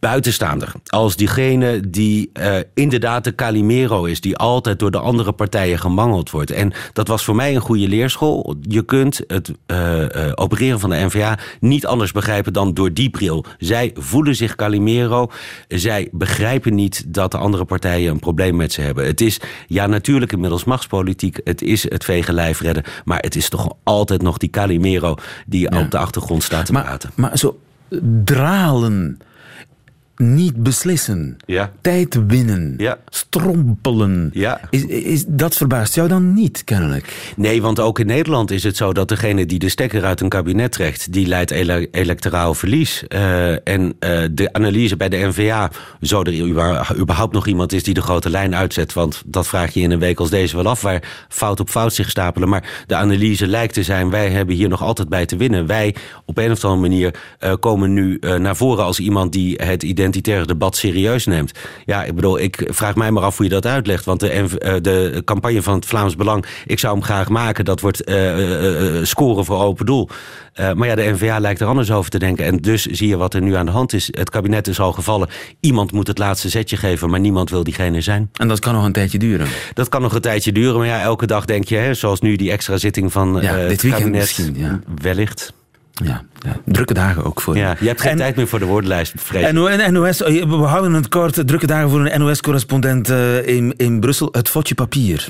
buitenstaander. 0.00 0.72
Als 0.86 1.16
diegene 1.16 1.80
die 1.88 2.30
uh, 2.40 2.56
inderdaad 2.74 3.24
de 3.24 3.34
Calimero 3.34 4.04
is, 4.04 4.20
die 4.20 4.36
altijd 4.36 4.78
door 4.78 4.90
de 4.90 4.98
andere 4.98 5.32
partijen 5.32 5.78
gemangeld 5.78 6.30
wordt. 6.30 6.50
En 6.50 6.72
dat 6.92 7.08
was 7.08 7.24
voor 7.24 7.34
mij 7.34 7.54
een 7.54 7.60
goede 7.60 7.88
leerschool. 7.88 8.56
Je 8.60 8.82
kunt 8.82 9.20
het 9.26 9.52
uh, 9.66 10.00
uh, 10.00 10.08
opereren 10.34 10.80
van 10.80 10.90
de 10.90 10.96
NVA 10.96 11.38
niet 11.60 11.86
anders 11.86 12.12
begrijpen 12.12 12.52
dan 12.52 12.74
door 12.74 12.92
die 12.92 13.10
bril. 13.10 13.44
Zij 13.58 13.90
voelen 13.94 14.34
zich 14.34 14.54
Calimero. 14.54 15.30
Zij 15.68 16.08
begrijpen 16.12 16.74
niet 16.74 17.04
dat 17.06 17.30
de 17.30 17.38
andere 17.38 17.64
partijen 17.64 18.10
een 18.10 18.18
probleem 18.18 18.56
met 18.56 18.72
ze 18.72 18.80
hebben. 18.80 19.06
Het 19.06 19.20
is 19.20 19.40
ja 19.66 19.86
natuurlijk 19.86 20.32
inmiddels 20.32 20.64
machtspolitiek. 20.64 21.40
Het 21.44 21.62
is 21.62 21.90
het 21.90 22.04
vege 22.04 22.32
lijf 22.32 22.60
redden. 22.60 22.84
Maar 23.04 23.20
het 23.20 23.36
is 23.36 23.48
toch 23.48 23.72
altijd 23.82 24.22
nog 24.22 24.38
die 24.38 24.50
Calimero 24.50 25.14
die 25.46 25.70
ja. 25.70 25.80
op 25.80 25.90
de 25.90 25.98
achtergrond 25.98 26.42
staat 26.42 26.66
te 26.66 26.72
maar, 26.72 26.84
praten. 26.84 27.10
Maar 27.14 27.38
zo 27.38 27.58
dralen 28.24 29.18
niet 30.16 30.62
beslissen. 30.62 31.36
Ja. 31.46 31.72
Tijd 31.80 32.20
winnen. 32.26 32.74
Ja. 32.76 32.98
Strompelen. 33.08 34.30
Ja. 34.32 34.60
Is, 34.70 34.84
is, 34.84 35.24
dat 35.28 35.56
verbaast 35.56 35.94
jou 35.94 36.08
dan 36.08 36.34
niet, 36.34 36.64
kennelijk? 36.64 37.32
Nee, 37.36 37.62
want 37.62 37.80
ook 37.80 37.98
in 37.98 38.06
Nederland 38.06 38.50
is 38.50 38.62
het 38.62 38.76
zo 38.76 38.92
dat 38.92 39.08
degene 39.08 39.46
die 39.46 39.58
de 39.58 39.68
stekker 39.68 40.04
uit 40.04 40.20
een 40.20 40.28
kabinet 40.28 40.72
trekt, 40.72 41.12
die 41.12 41.26
leidt 41.26 41.50
ele 41.50 41.88
electoraal 41.90 42.54
verlies. 42.54 43.04
Uh, 43.08 43.68
en 43.68 43.82
uh, 43.82 44.24
de 44.30 44.52
analyse 44.52 44.96
bij 44.96 45.08
de 45.08 45.16
NVA, 45.16 45.70
zo 46.00 46.22
er 46.22 46.98
überhaupt 46.98 47.32
nog 47.32 47.46
iemand 47.46 47.72
is 47.72 47.82
die 47.82 47.94
de 47.94 48.02
grote 48.02 48.30
lijn 48.30 48.54
uitzet, 48.54 48.92
want 48.92 49.22
dat 49.26 49.46
vraag 49.46 49.74
je 49.74 49.80
in 49.80 49.90
een 49.90 49.98
week 49.98 50.20
als 50.20 50.30
deze 50.30 50.56
wel 50.56 50.66
af, 50.66 50.82
waar 50.82 51.26
fout 51.28 51.60
op 51.60 51.70
fout 51.70 51.94
zich 51.94 52.10
stapelen. 52.10 52.48
Maar 52.48 52.84
de 52.86 52.94
analyse 52.94 53.46
lijkt 53.46 53.74
te 53.74 53.82
zijn, 53.82 54.10
wij 54.10 54.30
hebben 54.30 54.54
hier 54.54 54.68
nog 54.68 54.82
altijd 54.82 55.08
bij 55.08 55.26
te 55.26 55.36
winnen. 55.36 55.66
Wij 55.66 55.94
op 56.24 56.38
een 56.38 56.50
of 56.50 56.64
andere 56.64 56.88
manier 56.88 57.14
uh, 57.40 57.52
komen 57.60 57.92
nu 57.92 58.18
naar 58.18 58.56
voren 58.56 58.84
als 58.84 58.98
iemand 58.98 59.32
die 59.32 59.54
het 59.62 59.82
idee 59.82 60.04
identitaire 60.06 60.46
debat 60.46 60.76
serieus 60.76 61.26
neemt. 61.26 61.52
Ja, 61.84 62.04
ik 62.04 62.14
bedoel, 62.14 62.38
ik 62.38 62.68
vraag 62.70 62.94
mij 62.94 63.10
maar 63.10 63.22
af 63.22 63.36
hoe 63.36 63.46
je 63.46 63.52
dat 63.52 63.66
uitlegt. 63.66 64.04
Want 64.04 64.20
de, 64.20 64.34
uh, 64.34 64.74
de 64.80 65.22
campagne 65.24 65.62
van 65.62 65.74
het 65.74 65.86
Vlaams 65.86 66.16
Belang, 66.16 66.46
ik 66.66 66.78
zou 66.78 66.94
hem 66.94 67.02
graag 67.02 67.28
maken. 67.28 67.64
Dat 67.64 67.80
wordt 67.80 68.08
uh, 68.08 68.98
uh, 68.98 69.04
scoren 69.04 69.44
voor 69.44 69.62
open 69.62 69.86
doel. 69.86 70.08
maar 70.74 70.86
ja, 70.86 70.94
de 70.94 71.10
NVA 71.12 71.38
lijkt 71.38 71.60
er 71.60 71.66
anders 71.66 71.90
over 71.90 72.10
te 72.10 72.18
denken. 72.18 72.44
En 72.44 72.56
dus 72.56 72.86
zie 72.86 73.08
je 73.08 73.16
wat 73.16 73.34
er 73.34 73.42
nu 73.42 73.54
aan 73.54 73.66
de 73.66 73.72
hand 73.72 73.92
is. 73.92 74.08
Het 74.10 74.30
kabinet 74.30 74.68
is 74.68 74.80
al 74.80 74.92
gevallen. 74.92 75.28
Iemand 75.60 75.92
moet 75.92 76.06
het 76.06 76.18
laatste 76.18 76.48
zetje 76.48 76.76
geven, 76.76 77.10
maar 77.10 77.20
niemand 77.20 77.50
wil 77.50 77.64
diegene 77.64 78.00
zijn. 78.00 78.30
En 78.32 78.48
dat 78.48 78.58
kan 78.58 78.74
nog 78.74 78.84
een 78.84 78.92
tijdje 78.92 79.18
duren? 79.18 79.46
Dat 79.74 79.88
kan 79.88 80.02
nog 80.02 80.14
een 80.14 80.20
tijdje 80.20 80.52
duren. 80.52 80.76
Maar 80.78 80.86
ja, 80.86 81.00
elke 81.00 81.26
dag 81.26 81.44
denk 81.44 81.64
je, 81.64 81.76
hè, 81.76 81.94
zoals 81.94 82.20
nu 82.20 82.36
die 82.36 82.50
extra 82.50 82.76
zitting 82.76 83.12
van 83.12 83.38
ja, 83.42 83.56
dit 83.56 83.82
weekend 83.82 83.92
kabinet. 83.92 84.20
Misschien, 84.20 84.54
ja. 84.58 84.80
Wellicht. 85.02 85.54
Ja, 86.04 86.22
ja, 86.38 86.56
drukke 86.64 86.94
dagen 86.94 87.24
ook 87.24 87.40
voor 87.40 87.56
ja, 87.56 87.76
Je 87.80 87.86
hebt 87.86 88.00
geen 88.00 88.10
en, 88.10 88.16
tijd 88.16 88.36
meer 88.36 88.48
voor 88.48 88.58
de 88.58 88.64
woordenlijst, 88.64 89.12
vrees 89.16 89.44
en 89.44 89.92
NOS, 89.92 90.18
We 90.18 90.46
houden 90.46 90.92
het 90.92 91.08
kort. 91.08 91.46
Drukke 91.46 91.66
dagen 91.66 91.90
voor 91.90 92.06
een 92.06 92.20
NOS-correspondent 92.20 93.10
uh, 93.10 93.46
in, 93.46 93.74
in 93.76 94.00
Brussel. 94.00 94.28
Het 94.32 94.48
fotje 94.48 94.74
papier. 94.74 95.28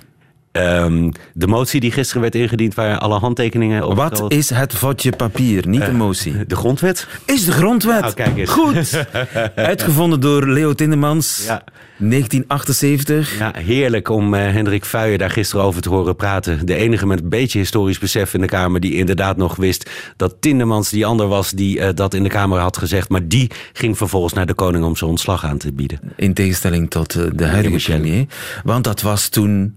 Um, 0.57 1.13
de 1.35 1.47
motie 1.47 1.81
die 1.81 1.93
gisteren 1.93 2.23
werd 2.23 2.35
ingediend, 2.35 2.75
waar 2.75 2.99
alle 2.99 3.19
handtekeningen 3.19 3.87
op. 3.87 3.97
Wat 3.97 4.25
is 4.29 4.51
het 4.51 4.75
vatje 4.75 5.17
papier, 5.17 5.69
niet 5.69 5.87
de 5.87 5.93
motie? 5.93 6.47
De 6.47 6.57
grondwet. 6.57 7.07
Is 7.25 7.45
de 7.45 7.53
grondwet? 7.53 8.15
Kijk 8.15 8.37
eens. 8.37 8.51
Goed. 8.51 9.07
Uitgevonden 9.55 10.21
door 10.21 10.47
Leo 10.49 10.75
Tindemans. 10.75 11.45
Ja. 11.47 11.63
1978. 11.99 13.39
Ja, 13.39 13.53
heerlijk 13.57 14.09
om 14.09 14.35
uh, 14.35 14.41
Hendrik 14.41 14.85
Vuijen 14.85 15.19
daar 15.19 15.31
gisteren 15.31 15.65
over 15.65 15.83
te 15.83 15.89
horen 15.89 16.17
praten. 16.17 16.67
De 16.67 16.75
enige 16.75 17.07
met 17.07 17.21
een 17.21 17.29
beetje 17.29 17.59
historisch 17.59 17.99
besef 17.99 18.35
in 18.35 18.41
de 18.41 18.47
Kamer 18.47 18.81
die 18.81 18.95
inderdaad 18.95 19.37
nog 19.37 19.57
wist 19.57 19.91
dat 20.17 20.37
Tindemans 20.41 20.91
die 20.91 21.07
ander 21.07 21.29
was 21.29 21.51
die 21.51 21.79
uh, 21.79 21.89
dat 21.95 22.15
in 22.15 22.23
de 22.23 22.29
Kamer 22.29 22.59
had 22.59 22.77
gezegd. 22.77 23.09
Maar 23.09 23.29
die 23.29 23.51
ging 23.73 23.97
vervolgens 23.97 24.33
naar 24.33 24.47
de 24.47 24.55
koning 24.55 24.85
om 24.85 24.97
zijn 24.97 25.11
ontslag 25.11 25.45
aan 25.45 25.59
te 25.59 25.73
bieden. 25.73 26.01
In 26.17 26.35
tegenstelling 26.35 26.91
tot 26.91 27.15
uh, 27.15 27.25
de 27.35 27.47
huidige 27.47 27.91
premier. 27.91 28.27
Want 28.65 28.85
dat 28.85 29.03
was 29.03 29.29
toen 29.29 29.75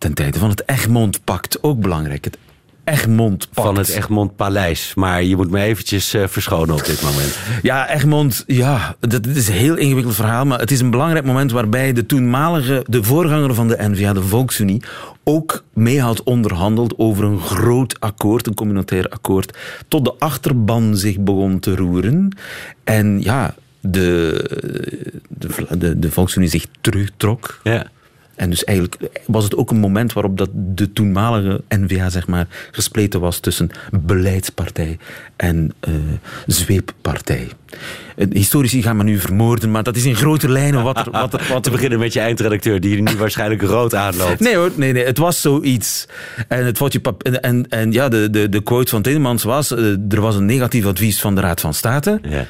ten 0.00 0.14
tijde 0.14 0.38
van 0.38 0.50
het 0.50 0.62
Egmond-pact 0.66 1.62
ook 1.62 1.80
belangrijk. 1.80 2.24
Het 2.24 2.38
Egmond-pact. 2.84 3.66
Van 3.66 3.78
het 3.78 3.88
Egmond-paleis. 3.88 4.92
Maar 4.94 5.22
je 5.22 5.36
moet 5.36 5.50
me 5.50 5.60
eventjes 5.60 6.14
uh, 6.14 6.26
verschonen 6.26 6.74
op 6.74 6.84
dit 6.84 7.02
moment. 7.02 7.38
Ja, 7.62 7.88
Egmond, 7.88 8.44
ja, 8.46 8.96
dat 9.00 9.26
is 9.26 9.48
een 9.48 9.54
heel 9.54 9.76
ingewikkeld 9.76 10.14
verhaal. 10.14 10.44
Maar 10.44 10.58
het 10.58 10.70
is 10.70 10.80
een 10.80 10.90
belangrijk 10.90 11.24
moment 11.24 11.52
waarbij 11.52 11.92
de 11.92 12.06
toenmalige, 12.06 12.84
de 12.86 13.02
voorganger 13.02 13.54
van 13.54 13.68
de 13.68 13.76
NVA, 13.78 14.12
de 14.12 14.22
Volksunie, 14.22 14.82
ook 15.24 15.64
mee 15.72 16.00
had 16.00 16.22
onderhandeld 16.22 16.98
over 16.98 17.24
een 17.24 17.40
groot 17.40 18.00
akkoord, 18.00 18.46
een 18.46 18.54
communautair 18.54 19.08
akkoord, 19.08 19.58
tot 19.88 20.04
de 20.04 20.14
achterban 20.18 20.96
zich 20.96 21.18
begon 21.18 21.58
te 21.58 21.74
roeren. 21.74 22.36
En 22.84 23.22
ja, 23.22 23.54
de, 23.80 25.20
de, 25.28 25.78
de, 25.78 25.98
de 25.98 26.10
Volksunie 26.10 26.48
zich 26.48 26.66
terugtrok. 26.80 27.60
Ja. 27.62 27.86
En 28.40 28.50
dus 28.50 28.64
eigenlijk 28.64 29.22
was 29.26 29.44
het 29.44 29.56
ook 29.56 29.70
een 29.70 29.78
moment 29.78 30.12
waarop 30.12 30.38
dat 30.38 30.50
de 30.52 30.92
toenmalige 30.92 31.62
NVA 31.68 32.08
zeg 32.10 32.26
maar, 32.26 32.46
gespleten 32.70 33.20
was 33.20 33.38
tussen 33.38 33.70
beleidspartij 33.90 34.98
en 35.36 35.72
uh, 35.88 35.94
zweeppartij. 36.46 37.48
Historici 38.28 38.82
gaan 38.82 38.96
me 38.96 39.02
nu 39.02 39.18
vermoorden, 39.18 39.70
maar 39.70 39.82
dat 39.82 39.96
is 39.96 40.04
in 40.04 40.16
grote 40.16 40.48
lijnen 40.48 40.82
wat 40.82 40.98
er... 40.98 41.10
Wat, 41.20 41.34
er, 41.34 41.46
wat 41.48 41.62
Te 41.62 41.70
beginnen 41.70 41.98
met 41.98 42.12
je 42.12 42.20
eindredacteur, 42.20 42.80
die 42.80 43.02
nu 43.02 43.16
waarschijnlijk 43.16 43.62
rood 43.62 43.94
aanloopt. 43.94 44.40
Nee 44.40 44.56
hoor, 44.56 44.70
nee, 44.74 44.92
nee, 44.92 45.04
het 45.04 45.18
was 45.18 45.40
zoiets. 45.40 46.06
En, 46.48 46.64
het 46.64 46.80
en, 47.22 47.40
en, 47.42 47.68
en 47.68 47.92
ja, 47.92 48.08
de, 48.08 48.30
de, 48.30 48.48
de 48.48 48.62
quote 48.62 48.90
van 48.90 49.02
Tindemans 49.02 49.42
was... 49.42 49.72
Uh, 49.72 49.78
er 50.08 50.20
was 50.20 50.36
een 50.36 50.44
negatief 50.44 50.86
advies 50.86 51.20
van 51.20 51.34
de 51.34 51.40
Raad 51.40 51.60
van 51.60 51.74
State. 51.74 52.20
Ja. 52.22 52.46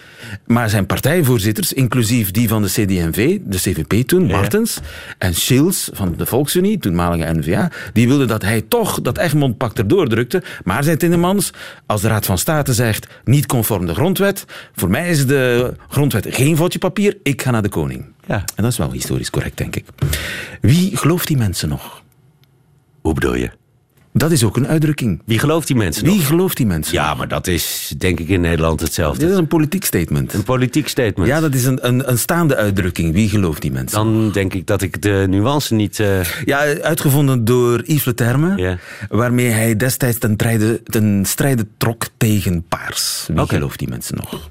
Maar 0.46 0.70
zijn 0.70 0.86
partijvoorzitters, 0.86 1.72
inclusief 1.72 2.30
die 2.30 2.48
van 2.48 2.62
de 2.62 2.68
CD&V, 2.68 3.38
de 3.44 3.56
CVP 3.56 4.06
toen, 4.06 4.26
Ja. 4.26 4.36
Martens, 4.36 4.78
en 5.18 5.34
Schils 5.34 5.90
van 5.92 6.14
de 6.16 6.26
Volksunie, 6.26 6.78
toenmalige 6.78 7.32
NVA, 7.32 7.70
die 7.92 8.08
wilden 8.08 8.28
dat 8.28 8.42
hij 8.42 8.64
toch 8.68 9.00
dat 9.00 9.18
Egmond-pact 9.18 9.78
erdoor 9.78 10.08
drukte. 10.08 10.42
Maar, 10.64 10.84
zei 10.84 10.96
Tindemans, 10.96 11.52
als 11.86 12.00
de 12.00 12.08
Raad 12.08 12.26
van 12.26 12.38
State 12.38 12.74
zegt 12.74 13.06
niet 13.24 13.46
conform 13.46 13.86
de 13.86 13.94
grondwet, 13.94 14.44
voor 14.72 14.90
mij 14.90 15.08
is 15.10 15.26
de 15.26 15.59
grondwet 15.88 16.26
geen 16.30 16.56
vodje 16.56 16.78
papier, 16.78 17.16
ik 17.22 17.42
ga 17.42 17.50
naar 17.50 17.62
de 17.62 17.68
koning. 17.68 18.04
Ja. 18.26 18.36
En 18.36 18.62
dat 18.62 18.72
is 18.72 18.78
wel 18.78 18.92
historisch 18.92 19.30
correct, 19.30 19.56
denk 19.56 19.76
ik. 19.76 19.84
Wie 20.60 20.96
gelooft 20.96 21.26
die 21.26 21.36
mensen 21.36 21.68
nog? 21.68 22.02
Hoe 23.00 23.14
bedoel 23.14 23.34
je? 23.34 23.50
Dat 24.12 24.30
is 24.30 24.44
ook 24.44 24.56
een 24.56 24.66
uitdrukking. 24.66 25.22
Wie 25.24 25.38
gelooft 25.38 25.66
die 25.66 25.76
mensen 25.76 26.04
Wie 26.04 26.16
nog? 26.16 26.26
gelooft 26.26 26.56
die 26.56 26.66
mensen? 26.66 26.94
Ja, 26.94 27.14
maar 27.14 27.28
dat 27.28 27.46
is 27.46 27.94
denk 27.98 28.20
ik 28.20 28.28
in 28.28 28.40
Nederland 28.40 28.80
hetzelfde. 28.80 29.20
Dit 29.20 29.30
is 29.30 29.36
een 29.36 29.46
politiek 29.46 29.84
statement. 29.84 30.32
Een 30.34 30.42
politiek 30.42 30.88
statement. 30.88 31.28
Ja, 31.28 31.40
dat 31.40 31.54
is 31.54 31.64
een, 31.64 31.86
een, 31.86 32.10
een 32.10 32.18
staande 32.18 32.56
uitdrukking. 32.56 33.12
Wie 33.12 33.28
gelooft 33.28 33.62
die 33.62 33.72
mensen? 33.72 33.98
Dan 33.98 34.32
denk 34.32 34.54
ik 34.54 34.66
dat 34.66 34.82
ik 34.82 35.02
de 35.02 35.26
nuance 35.28 35.74
niet... 35.74 36.00
eh, 36.00 36.20
Ja, 36.44 36.58
uitgevonden 36.80 37.44
door 37.44 37.82
Yves 37.84 38.04
Le 38.04 38.14
Terme, 38.14 38.78
waarmee 39.08 39.48
hij 39.48 39.76
destijds 39.76 40.18
ten, 40.18 40.32
strijde, 40.34 40.82
ten 40.82 41.24
strijde 41.26 41.66
trok 41.76 42.06
tegen 42.16 42.64
Paars. 42.68 43.24
Wie 43.28 43.40
Oké. 43.40 43.54
gelooft 43.54 43.78
die 43.78 43.88
mensen 43.88 44.16
nog? 44.16 44.50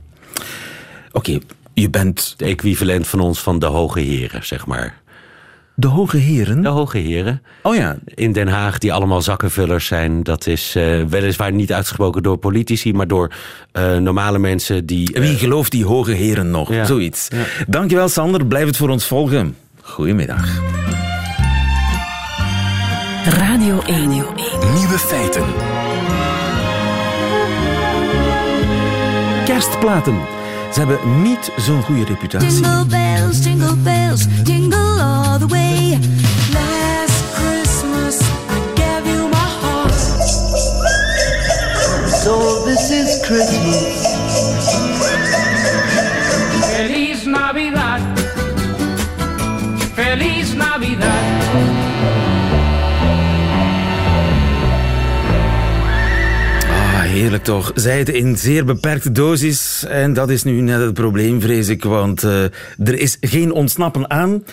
Oké, 1.12 1.38
je 1.74 1.89
bent 1.89 2.34
de 2.38 2.45
equivalent 2.45 3.08
van 3.08 3.19
ons 3.19 3.39
van 3.39 3.60
de 3.60 3.65
hoge 3.65 4.00
heren, 4.00 4.45
zeg 4.45 4.65
maar. 4.65 4.98
de 5.76 5.88
hoge 5.88 6.17
heren. 6.17 6.62
De 6.62 6.69
hoge 6.69 6.98
heren 6.98 7.41
Oh 7.63 7.76
ja, 7.76 7.98
in 8.06 8.32
Den 8.32 8.48
Haag, 8.48 8.78
die 8.78 8.93
allemaal 8.93 9.22
zakkenvullers 9.22 9.86
zijn. 9.86 10.24
Dat 10.24 10.48
is 10.48 10.76
eh, 10.76 11.04
weliswaar 11.04 11.52
niet 11.52 11.74
uitgesproken 11.74 12.24
door 12.24 12.38
politici, 12.38 12.93
maar 12.93 13.08
door 13.08 13.32
eh, 13.72 13.95
normale 13.98 14.39
mensen 14.39 14.86
die... 14.86 15.13
eh, 15.13 15.22
wie 15.22 15.38
gelooft 15.38 15.72
die 15.72 15.86
hoge 15.86 16.12
heren 16.12 16.52
nog? 16.52 16.74
Ja. 16.74 16.86
Zoiets. 16.86 17.28
Dankjewel 17.67 18.08
Sander, 18.10 18.45
blijf 18.45 18.65
het 18.65 18.78
voor 18.78 18.89
ons 18.89 19.06
volgen. 19.06 19.56
Goedemiddag. 19.82 20.62
Radio 23.26 23.82
1. 23.82 24.10
Nieuwe 24.10 24.98
feiten. 24.98 25.43
Kerstplaten. 29.45 30.17
Ze 30.73 30.79
hebben 30.79 31.21
niet 31.21 31.51
zo'n 31.58 31.82
goede 31.84 32.03
reputatie. 32.05 32.49
Jingle 32.49 32.86
bells, 32.86 33.43
jingle 33.43 33.75
bells, 33.75 34.25
jingle 34.43 35.01
all 35.01 35.39
the 35.39 35.47
way. 35.47 35.99
Last 36.53 37.23
Christmas 37.34 38.17
I 38.49 38.73
gave 38.75 39.12
you 39.13 39.27
my 39.29 39.47
heart. 39.62 39.93
So 42.23 42.63
this 42.65 42.89
is 42.89 43.19
Christmas. 43.21 44.09
Toch. 57.37 57.71
Zij 57.75 57.99
het 57.99 58.09
in 58.09 58.37
zeer 58.37 58.65
beperkte 58.65 59.11
dosis. 59.11 59.85
En 59.87 60.13
dat 60.13 60.29
is 60.29 60.43
nu 60.43 60.61
net 60.61 60.79
het 60.81 60.93
probleem, 60.93 61.41
vrees 61.41 61.67
ik. 61.67 61.83
Want 61.83 62.23
eh, 62.23 62.43
er 62.77 62.99
is 62.99 63.17
geen 63.21 63.51
ontsnappen 63.51 64.09
aan. 64.09 64.43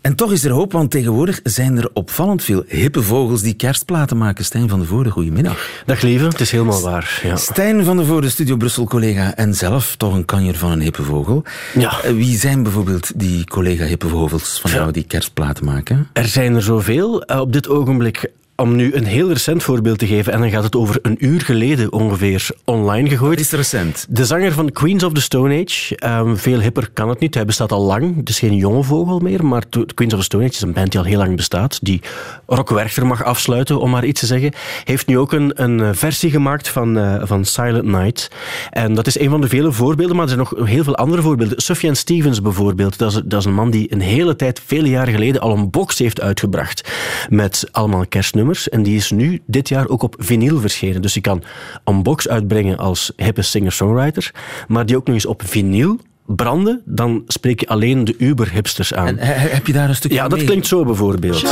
En 0.00 0.14
toch 0.14 0.32
is 0.32 0.44
er 0.44 0.50
hoop, 0.50 0.72
want 0.72 0.90
tegenwoordig 0.90 1.40
zijn 1.42 1.76
er 1.76 1.90
opvallend 1.92 2.44
veel 2.44 2.64
hippe 2.66 3.02
vogels 3.02 3.42
die 3.42 3.54
kerstplaten 3.54 4.16
maken. 4.16 4.44
Stijn 4.44 4.68
van 4.68 4.80
de 4.80 4.86
Voorde, 4.86 5.10
goedemiddag. 5.10 5.68
Dag 5.86 6.00
lieve, 6.00 6.24
het 6.24 6.40
is 6.40 6.50
helemaal 6.50 6.80
waar. 6.80 7.20
Ja. 7.22 7.36
Stijn 7.36 7.84
van 7.84 7.96
de 7.96 8.04
Voorde, 8.04 8.28
Studio 8.28 8.56
Brussel-collega 8.56 9.34
en 9.36 9.54
zelf 9.54 9.96
toch 9.96 10.14
een 10.14 10.24
kanjer 10.24 10.56
van 10.56 10.70
een 10.70 10.80
hippe 10.80 11.02
vogel. 11.02 11.42
Ja. 11.74 12.02
Eh, 12.02 12.12
Wie 12.12 12.38
zijn 12.38 12.62
bijvoorbeeld 12.62 13.12
die 13.16 13.44
collega 13.44 13.84
hippe 13.84 14.08
vogels 14.08 14.60
van 14.60 14.70
jou 14.70 14.92
die 14.92 15.04
kerstplaten 15.04 15.64
maken? 15.64 16.08
Er 16.12 16.26
zijn 16.26 16.54
er 16.54 16.62
zoveel. 16.62 17.22
Eh, 17.22 17.40
op 17.40 17.52
dit 17.52 17.68
ogenblik, 17.68 18.30
om 18.60 18.76
nu 18.76 18.94
een 18.94 19.04
heel 19.04 19.28
recent 19.28 19.62
voorbeeld 19.62 19.98
te 19.98 20.06
geven, 20.06 20.32
en 20.32 20.40
dan 20.40 20.50
gaat 20.50 20.62
het 20.62 20.76
over 20.76 20.98
een 21.02 21.16
uur 21.18 21.40
geleden 21.40 21.92
ongeveer 21.92 22.50
online 22.64 23.08
gegooid. 23.08 23.40
Is 23.40 23.50
recent. 23.50 24.06
De 24.08 24.24
zanger 24.24 24.52
van 24.52 24.72
Queens 24.72 25.02
of 25.02 25.12
the 25.12 25.20
Stone 25.20 25.62
Age, 25.62 25.96
ehm, 25.96 26.36
veel 26.36 26.60
hipper 26.60 26.90
kan 26.92 27.08
het 27.08 27.18
niet, 27.18 27.34
hij 27.34 27.44
bestaat 27.44 27.72
al 27.72 27.82
lang. 27.82 28.16
Het 28.16 28.28
is 28.28 28.38
geen 28.38 28.56
jonge 28.56 28.82
vogel 28.82 29.18
meer, 29.18 29.46
maar 29.46 29.62
Queens 29.94 30.12
of 30.12 30.18
the 30.18 30.24
Stone 30.24 30.44
Age 30.44 30.52
is 30.52 30.60
een 30.60 30.72
band 30.72 30.90
die 30.90 31.00
al 31.00 31.06
heel 31.06 31.18
lang 31.18 31.36
bestaat, 31.36 31.78
die 31.82 32.00
Rock 32.46 32.70
Werchter 32.70 33.06
mag 33.06 33.24
afsluiten, 33.24 33.80
om 33.80 33.90
maar 33.90 34.04
iets 34.04 34.20
te 34.20 34.26
zeggen. 34.26 34.52
Heeft 34.84 35.06
nu 35.06 35.18
ook 35.18 35.32
een, 35.32 35.62
een 35.62 35.80
eh, 35.80 35.88
versie 35.92 36.30
gemaakt 36.30 36.68
van, 36.68 36.98
eh, 36.98 37.22
van 37.24 37.44
Silent 37.44 37.86
Night. 37.86 38.30
En 38.70 38.94
dat 38.94 39.06
is 39.06 39.18
een 39.18 39.30
van 39.30 39.40
de 39.40 39.48
vele 39.48 39.72
voorbeelden, 39.72 40.16
maar 40.16 40.24
er 40.24 40.32
zijn 40.32 40.46
nog 40.50 40.68
heel 40.68 40.84
veel 40.84 40.96
andere 40.96 41.22
voorbeelden. 41.22 41.60
Sufjan 41.62 41.96
Stevens 41.96 42.42
bijvoorbeeld, 42.42 42.98
dat 42.98 43.12
is, 43.12 43.20
dat 43.24 43.40
is 43.40 43.46
een 43.46 43.54
man 43.54 43.70
die 43.70 43.92
een 43.92 44.00
hele 44.00 44.36
tijd, 44.36 44.60
vele 44.66 44.88
jaren 44.88 45.12
geleden, 45.12 45.40
al 45.40 45.56
een 45.56 45.70
box 45.70 45.98
heeft 45.98 46.20
uitgebracht 46.20 46.90
met 47.28 47.68
allemaal 47.72 48.06
kerstnummers. 48.06 48.48
En 48.50 48.82
die 48.82 48.96
is 48.96 49.10
nu 49.10 49.40
dit 49.46 49.68
jaar 49.68 49.88
ook 49.88 50.02
op 50.02 50.14
vinyl 50.18 50.60
verschenen. 50.60 51.02
Dus 51.02 51.14
je 51.14 51.20
kan 51.20 51.42
een 51.84 52.02
box 52.02 52.28
uitbrengen 52.28 52.78
als 52.78 53.12
hippe 53.16 53.42
singer-songwriter, 53.42 54.30
maar 54.68 54.86
die 54.86 54.96
ook 54.96 55.06
nog 55.06 55.14
eens 55.14 55.26
op 55.26 55.42
vinyl 55.44 55.98
branden, 56.26 56.82
dan 56.84 57.22
spreek 57.26 57.60
je 57.60 57.66
alleen 57.68 58.04
de 58.04 58.14
uber-hipsters 58.18 58.94
aan. 58.94 59.06
En 59.06 59.18
he- 59.18 59.32
he- 59.32 59.48
heb 59.48 59.66
je 59.66 59.72
daar 59.72 59.88
een 59.88 59.94
stukje 59.94 60.16
ja, 60.16 60.28
dat 60.28 60.38
mee? 60.38 60.46
klinkt 60.46 60.66
zo 60.66 60.84
bijvoorbeeld. 60.84 61.40
Joy 61.40 61.50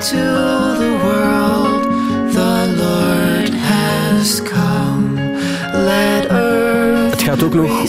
to 0.00 0.16
the 0.78 0.98
world, 1.02 1.82
the 2.32 2.74
Lord 2.76 3.52
has 3.62 4.42
come. 4.42 5.32
Let 5.72 6.26
earth 6.30 7.10
Het 7.10 7.22
gaat 7.22 7.42
ook 7.42 7.54
nog 7.54 7.80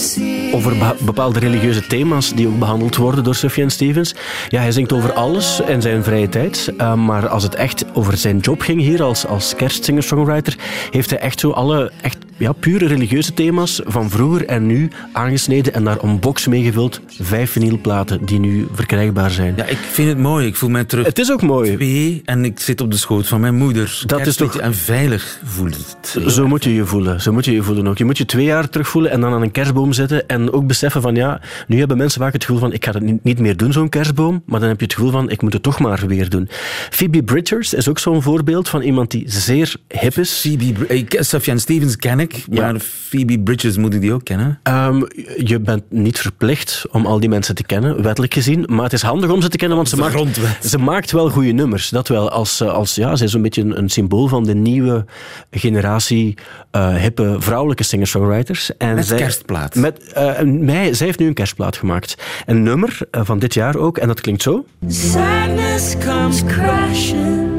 over 0.55 0.95
bepaalde 0.99 1.39
religieuze 1.39 1.87
thema's 1.87 2.33
die 2.33 2.47
ook 2.47 2.59
behandeld 2.59 2.95
worden 2.95 3.23
door 3.23 3.35
Sufjan 3.35 3.69
Stevens. 3.69 4.15
Ja, 4.47 4.61
hij 4.61 4.71
zingt 4.71 4.93
over 4.93 5.13
alles 5.13 5.59
in 5.67 5.81
zijn 5.81 6.03
vrije 6.03 6.29
tijd. 6.29 6.73
eh, 6.77 6.93
maar 6.93 7.27
als 7.27 7.43
het 7.43 7.55
echt 7.55 7.85
over 7.93 8.17
zijn 8.17 8.37
job 8.37 8.61
ging 8.61 8.81
hier 8.81 9.03
als, 9.03 9.25
als 9.25 9.55
kerstsinger-songwriter, 9.55 10.55
heeft 10.91 11.09
hij 11.09 11.19
echt 11.19 11.39
zo 11.39 11.51
alle 11.51 11.91
echt, 12.01 12.17
ja, 12.37 12.51
pure 12.51 12.85
religieuze 12.87 13.33
thema's 13.33 13.81
van 13.85 14.09
vroeger 14.09 14.45
en 14.45 14.65
nu 14.65 14.89
aangesneden 15.11 15.73
en 15.73 15.83
daar 15.83 15.97
een 16.03 16.19
box 16.19 16.47
mee 16.47 16.63
gevuld. 16.63 17.01
Vijf 17.19 17.51
vinylplaten 17.51 18.25
die 18.25 18.39
nu 18.39 18.67
verkrijgbaar 18.73 19.31
zijn. 19.31 19.53
Ja, 19.57 19.65
ik 19.65 19.77
vind 19.77 20.07
het 20.09 20.17
mooi. 20.17 20.47
Ik 20.47 20.55
voel 20.55 20.69
mij 20.69 20.83
terug 20.83 21.05
Het 21.05 21.19
is 21.19 21.31
ook 21.31 21.41
mooi. 21.41 21.75
twee 21.75 22.21
en 22.25 22.45
ik 22.45 22.59
zit 22.59 22.81
op 22.81 22.91
de 22.91 22.97
schoot 22.97 23.27
van 23.27 23.39
mijn 23.39 23.55
moeder. 23.55 24.01
Dat 24.05 24.27
is 24.27 24.35
toch- 24.35 24.57
En 24.57 24.73
veilig 24.75 25.39
voelt 25.43 25.75
het. 25.77 26.31
Zo 26.33 26.47
moet 26.47 26.63
je 26.63 26.73
je 26.73 26.85
voelen. 26.85 27.21
Zo 27.21 27.31
moet 27.31 27.45
je 27.45 27.51
je 27.51 27.63
voelen 27.63 27.87
ook. 27.87 27.97
Je 27.97 28.05
moet 28.05 28.17
je 28.17 28.25
twee 28.25 28.45
jaar 28.45 28.69
terugvoelen 28.69 29.11
en 29.11 29.21
dan 29.21 29.33
aan 29.33 29.41
een 29.41 29.51
kerstboom 29.51 29.93
zitten 29.93 30.27
en 30.27 30.51
ook 30.53 30.67
beseffen 30.67 31.01
van 31.01 31.15
ja, 31.15 31.41
nu 31.67 31.79
hebben 31.79 31.97
mensen 31.97 32.21
vaak 32.21 32.33
het 32.33 32.43
gevoel 32.45 32.59
van 32.59 32.73
ik 32.73 32.85
ga 32.85 32.91
het 32.91 33.23
niet- 33.23 33.39
meer 33.39 33.57
doen, 33.57 33.71
zo'n 33.73 33.89
kerstboom, 33.89 34.43
maar 34.45 34.59
dan 34.59 34.69
heb 34.69 34.79
je 34.79 34.85
het 34.85 34.93
gevoel 34.93 35.11
van 35.11 35.29
ik 35.29 35.41
moet 35.41 35.53
het 35.53 35.63
toch 35.63 35.79
maar 35.79 36.03
weer 36.07 36.29
doen. 36.29 36.49
Phoebe 36.89 37.23
Bridgers 37.23 37.73
is 37.73 37.89
ook 37.89 37.99
zo'n 37.99 38.21
voorbeeld 38.21 38.69
van 38.69 38.81
iemand 38.81 39.11
die 39.11 39.23
zeer 39.27 39.75
hip 39.99 40.17
is. 40.17 40.39
Phoebe, 40.39 40.87
eh, 40.87 41.03
Sufjan 41.21 41.59
Stevens 41.59 41.95
ken 41.95 42.19
ik, 42.19 42.24
Ja. 42.33 42.71
maar 42.71 42.79
Phoebe 42.79 43.39
Bridges 43.39 43.77
moet 43.77 43.93
ik 43.93 44.01
die 44.01 44.13
ook 44.13 44.23
kennen. 44.23 44.59
Ehm, 44.63 45.01
je 45.43 45.59
bent 45.59 45.83
niet 45.89 46.19
verplicht 46.19 46.85
om 46.91 47.05
al 47.05 47.19
die 47.19 47.29
mensen 47.29 47.55
te 47.55 47.63
kennen, 47.63 48.01
wettelijk 48.03 48.33
gezien, 48.33 48.63
maar 48.69 48.83
het 48.83 48.93
is 48.93 49.01
handig 49.01 49.29
om 49.29 49.41
ze 49.41 49.47
te 49.49 49.57
kennen, 49.57 49.77
want 49.77 49.89
ze 49.89 49.95
maakt, 49.97 50.39
ze 50.61 50.77
maakt 50.77 51.11
wel 51.11 51.29
goede 51.29 51.51
nummers. 51.51 51.89
Dat 51.89 52.07
wel, 52.07 52.29
als, 52.29 52.61
eh, 52.61 52.67
als 52.73 52.95
ja, 52.95 53.15
ze 53.15 53.23
is 53.23 53.33
een 53.33 53.41
beetje 53.41 53.61
een, 53.61 53.77
een 53.77 53.89
symbool 53.89 54.27
van 54.27 54.43
de 54.43 54.55
nieuwe 54.55 55.05
generatie 55.51 56.37
eh, 56.71 56.95
hippe 56.95 57.35
vrouwelijke 57.39 57.83
singer-songwriters. 57.83 58.77
En 58.77 58.95
Met 58.95 59.05
zij- 59.05 59.17
kerstplaat. 59.17 59.75
Met, 59.75 60.11
eh, 60.13 60.41
mij, 60.41 60.93
zij 60.93 61.05
heeft 61.05 61.19
nu 61.19 61.27
een 61.27 61.33
kerstplaat 61.33 61.77
gemaakt. 61.77 62.15
Een 62.45 62.63
nummer 62.63 62.97
eh, 63.11 63.21
van 63.23 63.39
dit 63.39 63.53
jaar 63.53 63.75
ook, 63.75 63.97
en 63.97 64.07
dat 64.07 64.21
klinkt 64.21 64.41
zo. 64.41 64.65
Sadness 64.87 65.95
comes 66.05 66.43
crashing 66.43 67.49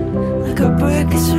like 0.47 0.63
a 0.65 0.69
brick 0.69 1.09
through 1.09 1.36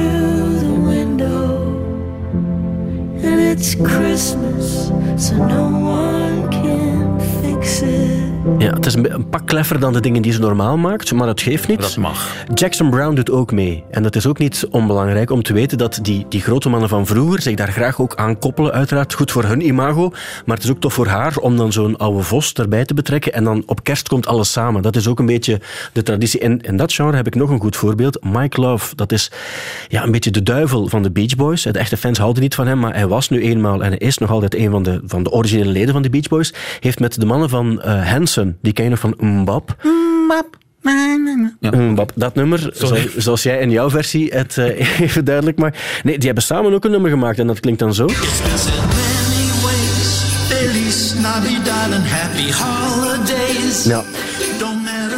it's 3.50 3.76
Christmas, 3.76 4.88
so 5.18 5.36
no 5.38 5.70
one 5.70 6.52
can 6.52 7.20
fix 7.42 7.82
it. 7.82 8.17
Ja, 8.58 8.74
het 8.74 8.86
is 8.86 8.94
een, 8.94 9.14
een 9.14 9.30
pak 9.30 9.48
kleffer 9.48 9.80
dan 9.80 9.94
de 9.94 10.00
dingen 10.00 10.22
die 10.22 10.32
ze 10.32 10.40
normaal 10.40 10.78
maakt, 10.78 11.14
maar 11.14 11.28
dat 11.28 11.42
geeft 11.42 11.68
niet. 11.68 11.82
Dat 11.82 11.98
mag. 11.98 12.36
Jackson 12.54 12.90
Brown 12.90 13.16
doet 13.16 13.32
ook 13.32 13.52
mee. 13.52 13.84
En 13.92 14.04
dat 14.04 14.16
is 14.16 14.26
ook 14.28 14.38
niet 14.38 14.68
onbelangrijk 14.72 15.32
om 15.32 15.44
te 15.44 15.54
weten 15.54 15.78
dat 15.78 16.00
die, 16.02 16.26
die 16.30 16.42
grote 16.42 16.70
mannen 16.70 16.90
van 16.90 17.06
vroeger 17.06 17.42
zich 17.42 17.56
daar 17.56 17.72
graag 17.72 18.02
ook 18.02 18.16
aan 18.16 18.40
koppelen. 18.40 18.72
Uiteraard 18.72 19.14
goed 19.14 19.32
voor 19.32 19.44
hun 19.44 19.66
imago. 19.66 20.10
Maar 20.46 20.56
het 20.56 20.66
is 20.66 20.72
ook 20.72 20.80
tof 20.80 20.94
voor 20.94 21.08
haar 21.08 21.38
om 21.38 21.58
dan 21.58 21.72
zo'n 21.72 21.98
oude 21.98 22.24
vos 22.24 22.54
erbij 22.54 22.86
te 22.86 22.94
betrekken. 22.94 23.34
En 23.34 23.44
dan 23.44 23.64
op 23.66 23.84
kerst 23.84 24.08
komt 24.08 24.28
alles 24.28 24.52
samen. 24.52 24.82
Dat 24.82 24.96
is 24.96 25.08
ook 25.08 25.20
een 25.20 25.26
beetje 25.26 25.62
de 25.94 26.04
traditie. 26.04 26.40
En 26.40 26.62
in 26.62 26.78
dat 26.78 26.94
genre 26.94 27.16
heb 27.16 27.28
ik 27.28 27.36
nog 27.36 27.50
een 27.50 27.60
goed 27.60 27.76
voorbeeld. 27.76 28.24
Mike 28.24 28.62
Love, 28.62 28.96
dat 28.96 29.12
is 29.12 29.32
ja, 29.88 30.04
een 30.04 30.12
beetje 30.12 30.32
de 30.32 30.44
duivel 30.44 30.88
van 30.88 31.04
de 31.04 31.12
Beach 31.12 31.36
Boys. 31.36 31.62
De 31.62 31.80
echte 31.80 31.98
fans 31.98 32.18
houden 32.18 32.42
niet 32.42 32.56
van 32.56 32.68
hem, 32.68 32.80
maar 32.80 32.94
hij 32.94 33.08
was 33.08 33.30
nu 33.30 33.42
eenmaal 33.42 33.84
en 33.84 33.90
hij 33.90 33.98
is 33.98 34.18
nog 34.18 34.32
altijd 34.32 34.56
een 34.56 34.72
van 34.72 34.84
de, 34.84 35.02
van 35.06 35.24
de 35.24 35.32
originele 35.32 35.72
leden 35.72 35.94
van 35.94 36.02
de 36.02 36.10
Beach 36.10 36.28
Boys. 36.28 36.54
Heeft 36.80 37.00
met 37.00 37.20
de 37.20 37.26
mannen 37.26 37.50
van 37.50 37.82
eh 37.82 38.16
Die 38.62 38.74
ken 38.74 38.84
je 38.84 38.90
nog 38.90 39.00
van 39.00 39.16
Mbap. 39.20 39.76
Ja. 41.60 41.72
Mbap, 41.80 42.12
dat 42.16 42.36
nummer, 42.36 42.70
zoals, 42.74 43.16
zoals 43.18 43.44
jij 43.44 43.60
in 43.60 43.72
jouw 43.72 43.90
versie 43.90 44.30
het 44.34 44.58
eh, 44.58 45.00
even 45.06 45.26
duidelijk 45.26 45.58
maakt. 45.58 45.78
Nee, 46.04 46.18
die 46.18 46.26
hebben 46.26 46.44
samen 46.44 46.74
ook 46.74 46.86
een 46.86 46.92
nummer 46.92 47.10
gemaakt 47.10 47.40
en 47.40 47.48
dat 47.48 47.60
klinkt 47.60 47.80
dan 47.80 47.94
zo. 47.94 48.06
Ja. 53.84 54.04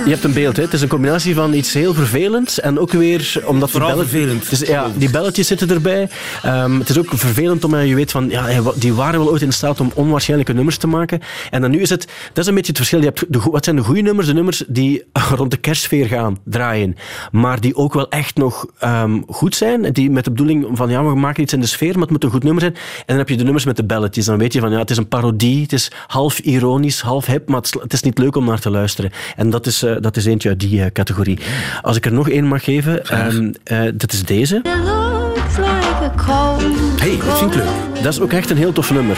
Je 0.09 0.15
hebt 0.15 0.27
een 0.27 0.33
beeld, 0.33 0.55
hè? 0.55 0.63
het 0.63 0.73
is 0.73 0.81
een 0.81 0.87
combinatie 0.87 1.35
van 1.35 1.53
iets 1.53 1.73
heel 1.73 1.93
vervelends 1.93 2.59
en 2.59 2.79
ook 2.79 2.91
weer 2.91 3.41
omdat 3.45 3.71
Vooral 3.71 3.89
bellet- 3.89 4.07
vervelend. 4.07 4.49
Dus, 4.49 4.59
ja, 4.59 4.87
die 4.95 5.09
belletjes 5.09 5.47
zitten 5.47 5.69
erbij. 5.69 6.09
Ehm, 6.43 6.79
het 6.79 6.89
is 6.89 6.97
ook 6.97 7.09
vervelend 7.09 7.63
omdat 7.63 7.87
je 7.87 7.95
weet 7.95 8.11
van, 8.11 8.29
ja, 8.29 8.61
die 8.75 8.93
waren 8.93 9.19
wel 9.19 9.29
ooit 9.29 9.41
in 9.41 9.53
staat 9.53 9.79
om 9.79 9.91
onwaarschijnlijke 9.95 10.53
nummers 10.53 10.77
te 10.77 10.87
maken. 10.87 11.19
En 11.49 11.61
dan 11.61 11.71
nu 11.71 11.79
is 11.81 11.89
het, 11.89 12.07
dat 12.33 12.37
is 12.37 12.45
een 12.47 12.53
beetje 12.53 12.69
het 12.69 12.77
verschil. 12.77 12.99
Je 12.99 13.05
hebt 13.05 13.25
de, 13.27 13.39
wat 13.51 13.63
zijn 13.63 13.75
de 13.75 13.81
goede 13.81 14.01
nummers? 14.01 14.27
De 14.27 14.33
nummers 14.33 14.63
die 14.67 15.03
rond 15.35 15.51
de 15.51 15.57
kerstsfeer 15.57 16.05
gaan, 16.05 16.37
draaien. 16.43 16.95
Maar 17.31 17.59
die 17.61 17.75
ook 17.75 17.93
wel 17.93 18.09
echt 18.09 18.37
nog 18.37 18.65
ehm, 18.79 19.21
goed 19.27 19.55
zijn. 19.55 19.93
Die 19.93 20.09
met 20.11 20.23
de 20.23 20.31
bedoeling 20.31 20.67
van, 20.73 20.89
ja, 20.89 21.03
we 21.03 21.15
maken 21.15 21.43
iets 21.43 21.53
in 21.53 21.59
de 21.59 21.67
sfeer, 21.67 21.93
maar 21.93 22.01
het 22.01 22.11
moet 22.11 22.23
een 22.23 22.29
goed 22.31 22.43
nummer 22.43 22.61
zijn. 22.61 22.73
En 22.73 23.03
dan 23.05 23.17
heb 23.17 23.29
je 23.29 23.37
de 23.37 23.43
nummers 23.43 23.65
met 23.65 23.75
de 23.75 23.85
belletjes. 23.85 24.25
Dan 24.25 24.37
weet 24.37 24.53
je 24.53 24.59
van, 24.59 24.71
ja, 24.71 24.77
het 24.77 24.89
is 24.89 24.97
een 24.97 25.07
parodie, 25.07 25.61
het 25.61 25.73
is 25.73 25.91
half 26.07 26.39
ironisch, 26.39 27.01
half 27.01 27.25
hip, 27.25 27.47
maar 27.47 27.57
het 27.57 27.65
is, 27.65 27.81
het 27.81 27.93
is 27.93 28.01
niet 28.01 28.17
leuk 28.17 28.35
om 28.35 28.45
naar 28.45 28.59
te 28.59 28.69
luisteren. 28.69 29.11
En 29.35 29.49
dat 29.49 29.65
is, 29.65 29.83
eh, 29.83 29.97
dat 30.01 30.17
is 30.17 30.25
eentje 30.25 30.49
uit 30.49 30.59
die 30.59 30.83
eh, 30.83 30.91
categorie. 30.91 31.39
Als 31.81 31.97
ik 31.97 32.05
er 32.05 32.13
nog 32.13 32.29
één 32.29 32.47
mag 32.47 32.63
geven, 32.63 33.05
ehm, 33.05 33.51
eh, 33.63 33.81
dat 33.93 34.11
is 34.11 34.23
deze. 34.23 34.55
It 34.55 34.65
looks 34.65 35.57
like 35.57 36.03
a 36.03 36.13
cold. 36.25 36.61
hey, 36.99 37.17
dat 37.25 37.37
vind 37.37 37.55
ik 37.55 37.57
leuk. 37.57 38.03
Dat 38.03 38.13
is 38.13 38.19
ook 38.19 38.31
echt 38.31 38.49
een 38.49 38.57
heel 38.57 38.71
tof 38.71 38.91
nummer. 38.91 39.17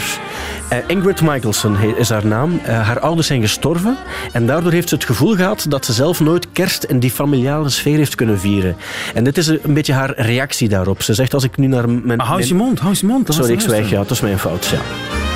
Eh, 0.68 0.78
Ingrid 0.86 1.20
Michaelson 1.20 1.76
is 1.96 2.10
haar 2.10 2.26
naam. 2.26 2.60
Eh, 2.64 2.86
haar 2.86 3.00
ouders 3.00 3.26
zijn 3.26 3.40
gestorven. 3.40 3.96
En 4.32 4.46
daardoor 4.46 4.72
heeft 4.72 4.88
ze 4.88 4.94
het 4.94 5.04
gevoel 5.04 5.34
gehad 5.34 5.66
dat 5.68 5.84
ze 5.84 5.92
zelf 5.92 6.20
nooit 6.20 6.46
kerst 6.52 6.84
in 6.84 6.98
die 6.98 7.10
familiale 7.10 7.68
sfeer 7.68 7.96
heeft 7.96 8.14
kunnen 8.14 8.40
vieren. 8.40 8.76
En 9.14 9.24
dit 9.24 9.38
is 9.38 9.46
een 9.46 9.74
beetje 9.74 9.92
haar 9.92 10.12
reactie 10.16 10.68
daarop. 10.68 11.02
Ze 11.02 11.14
zegt 11.14 11.34
als 11.34 11.44
ik 11.44 11.56
nu 11.56 11.66
naar 11.66 11.88
mijn... 11.88 12.16
Maar 12.16 12.26
hou 12.26 12.38
eens 12.38 12.48
je 12.48 12.54
mond, 12.54 12.78
hou 12.80 12.94
je 13.00 13.06
mond. 13.06 13.34
Sorry, 13.34 13.52
ik 13.52 13.60
zwijg. 13.60 13.90
Ja, 13.90 13.96
dat 13.96 14.10
is 14.10 14.20
mijn 14.20 14.38
fout. 14.38 14.66
Ja. 14.66 15.31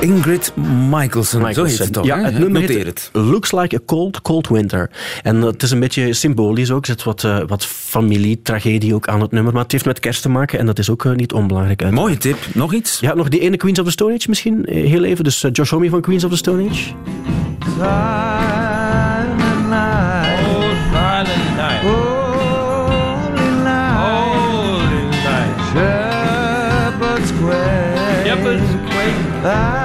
Ingrid 0.00 0.52
Michaelson, 0.90 1.54
zo 1.54 1.64
heet 1.64 1.78
het 1.78 1.92
toch? 1.92 2.04
Ja, 2.04 2.18
het 2.18 2.38
nummer 2.38 2.60
Noteer 2.60 2.86
het. 2.86 3.10
Looks 3.12 3.52
Like 3.52 3.76
a 3.76 3.78
Cold, 3.86 4.22
Cold 4.22 4.48
Winter. 4.48 4.90
En 5.22 5.42
het 5.42 5.62
is 5.62 5.70
een 5.70 5.80
beetje 5.80 6.12
symbolisch 6.12 6.70
ook. 6.70 6.80
Er 6.80 6.86
zit 6.86 7.02
wat, 7.02 7.24
eh, 7.24 7.38
wat 7.46 7.66
familietragedie 7.66 8.94
ook 8.94 9.08
aan 9.08 9.20
het 9.20 9.30
nummer. 9.30 9.52
Maar 9.52 9.62
het 9.62 9.72
heeft 9.72 9.84
met 9.84 10.00
kerst 10.00 10.22
te 10.22 10.28
maken 10.28 10.58
en 10.58 10.66
dat 10.66 10.78
is 10.78 10.90
ook 10.90 11.04
eh, 11.04 11.12
niet 11.12 11.32
onbelangrijk. 11.32 11.82
uit. 11.82 11.92
Mooie 11.92 12.16
tip. 12.16 12.36
Nog 12.54 12.72
iets? 12.74 13.00
Ja, 13.00 13.14
nog 13.14 13.28
die 13.28 13.40
ene 13.40 13.56
Queens 13.56 13.78
of 13.78 13.84
the 13.84 13.90
Stone 13.90 14.14
Age 14.14 14.28
misschien, 14.28 14.64
eh, 14.64 14.86
heel 14.88 15.04
even. 15.04 15.24
Dus 15.24 15.44
eh, 15.44 15.50
Josh 15.52 15.70
Homme 15.70 15.90
van 15.90 16.00
Queens 16.00 16.24
of 16.24 16.30
the 16.30 16.36
Stone 16.36 16.68
Age. 16.68 16.90
Oh, 17.78 17.86
silent 20.92 21.58
night. 21.58 21.82
Holy 21.82 23.62
night. 23.62 24.00
Quake. 29.40 29.79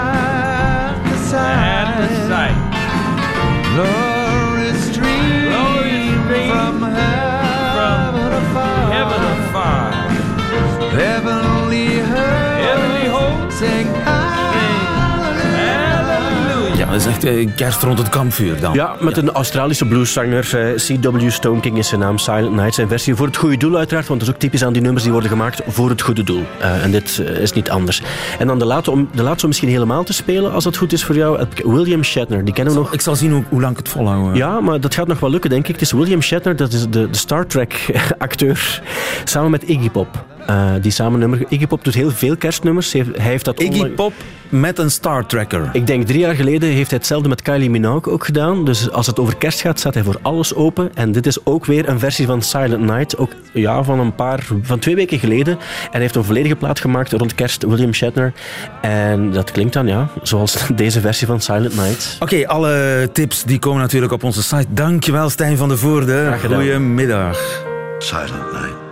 Dat 16.97 17.05
is 17.07 17.13
echt 17.13 17.23
eh, 17.23 17.47
kerst 17.55 17.83
rond 17.83 17.97
het 17.97 18.09
kampvuur 18.09 18.59
dan. 18.59 18.73
Ja, 18.73 18.95
met 18.99 19.17
een 19.17 19.31
Australische 19.31 19.85
blueszanger. 19.85 20.57
eh, 20.57 20.97
C.W. 20.99 21.29
Stone 21.29 21.59
King 21.59 21.77
is 21.77 21.87
zijn 21.87 21.99
naam. 21.99 22.17
Silent 22.17 22.55
Night. 22.55 22.73
Zijn 22.73 22.87
versie 22.87 23.15
voor 23.15 23.25
het 23.25 23.37
goede 23.37 23.57
doel 23.57 23.77
uiteraard. 23.77 24.07
Want 24.07 24.19
dat 24.19 24.29
is 24.29 24.35
ook 24.35 24.39
typisch 24.41 24.63
aan 24.63 24.73
die 24.73 24.81
nummers 24.81 25.03
die 25.03 25.11
worden 25.11 25.29
gemaakt 25.29 25.61
voor 25.67 25.89
het 25.89 26.01
goede 26.01 26.23
doel. 26.23 26.43
Eh, 26.59 26.83
en 26.83 26.91
dit 26.91 27.21
eh, 27.25 27.37
is 27.41 27.51
niet 27.53 27.69
anders. 27.69 28.01
En 28.39 28.47
dan 28.47 28.59
de 28.59 28.65
laatste, 28.65 28.91
om 28.91 29.09
de 29.13 29.23
laatste 29.23 29.41
om 29.41 29.47
misschien 29.47 29.69
helemaal 29.69 30.03
te 30.03 30.13
spelen, 30.13 30.51
als 30.53 30.63
dat 30.63 30.77
goed 30.77 30.93
is 30.93 31.03
voor 31.03 31.15
jou. 31.15 31.45
William 31.63 32.03
Shatner. 32.03 32.45
Die 32.45 32.53
kennen 32.53 32.73
we 32.73 32.79
nog. 32.79 32.93
Ik 32.93 33.01
zal 33.01 33.15
zien 33.15 33.31
hoe, 33.31 33.43
hoe 33.49 33.61
lang 33.61 33.71
ik 33.71 33.77
het 33.77 33.89
volhouden. 33.89 34.35
Ja, 34.35 34.59
maar 34.61 34.79
dat 34.79 34.93
gaat 34.93 35.07
nog 35.07 35.19
wel 35.19 35.29
lukken, 35.29 35.49
denk 35.49 35.67
ik. 35.67 35.73
Het 35.73 35.81
is 35.81 35.91
William 35.91 36.21
Shatner, 36.21 36.55
dat 36.55 36.73
is 36.73 36.81
de, 36.81 36.89
de 37.09 37.17
Star 37.17 37.47
Trek-acteur, 37.47 38.81
samen 39.23 39.51
met 39.51 39.63
Iggy 39.63 39.89
Pop. 39.89 40.25
Eh, 40.47 40.71
die 40.81 40.91
samen 40.91 41.19
nummer. 41.19 41.43
Iggy 41.49 41.67
Pop 41.67 41.83
doet 41.83 41.93
heel 41.93 42.11
veel 42.11 42.37
kerstnummers. 42.37 42.91
Hij 42.93 43.01
heeft, 43.03 43.17
hij 43.17 43.25
heeft 43.29 43.45
dat 43.45 43.59
Iggy 43.59 43.73
onlang- 43.73 43.95
Pop 43.95 44.13
met 44.49 44.79
een 44.79 44.91
Star 44.91 45.25
Tracker. 45.25 45.69
Ik 45.73 45.87
denk 45.87 46.07
drie 46.07 46.19
jaar 46.19 46.35
geleden 46.35 46.69
heeft 46.69 46.89
hij 46.89 46.97
hetzelfde 46.97 47.29
met 47.29 47.41
Kylie 47.41 47.69
Minogue 47.69 48.13
ook 48.13 48.25
gedaan. 48.25 48.65
Dus 48.65 48.91
als 48.91 49.07
het 49.07 49.19
over 49.19 49.35
kerst 49.35 49.61
gaat, 49.61 49.79
staat 49.79 49.93
hij 49.93 50.03
voor 50.03 50.17
alles 50.21 50.55
open. 50.55 50.91
En 50.93 51.11
dit 51.11 51.25
is 51.25 51.45
ook 51.45 51.65
weer 51.65 51.89
een 51.89 51.99
versie 51.99 52.25
van 52.25 52.41
Silent 52.41 52.83
Night. 52.83 53.17
Ook 53.17 53.31
ja, 53.53 53.83
van 53.83 53.99
een 53.99 54.15
paar, 54.15 54.47
van 54.61 54.79
twee 54.79 54.95
weken 54.95 55.19
geleden. 55.19 55.53
En 55.53 55.91
hij 55.91 56.01
heeft 56.01 56.15
een 56.15 56.23
volledige 56.23 56.55
plaat 56.55 56.79
gemaakt 56.79 57.11
rond 57.11 57.35
kerst, 57.35 57.63
William 57.63 57.93
Shatner. 57.93 58.33
En 58.81 59.31
dat 59.31 59.51
klinkt 59.51 59.73
dan 59.73 59.87
ja, 59.87 60.09
zoals 60.23 60.67
deze 60.75 61.01
versie 61.01 61.27
van 61.27 61.41
Silent 61.41 61.75
Night. 61.75 62.17
Oké, 62.19 62.47
alle 62.47 63.09
tips 63.13 63.43
die 63.43 63.59
komen 63.59 63.81
natuurlijk 63.81 64.11
op 64.11 64.23
onze 64.23 64.43
site. 64.43 64.67
Dankjewel 64.69 65.29
Stijn 65.29 65.57
van 65.57 65.69
de 65.69 65.77
Voorde. 65.77 66.37
Goedemiddag. 66.41 67.63
Silent 67.99 68.51
night. 68.51 68.83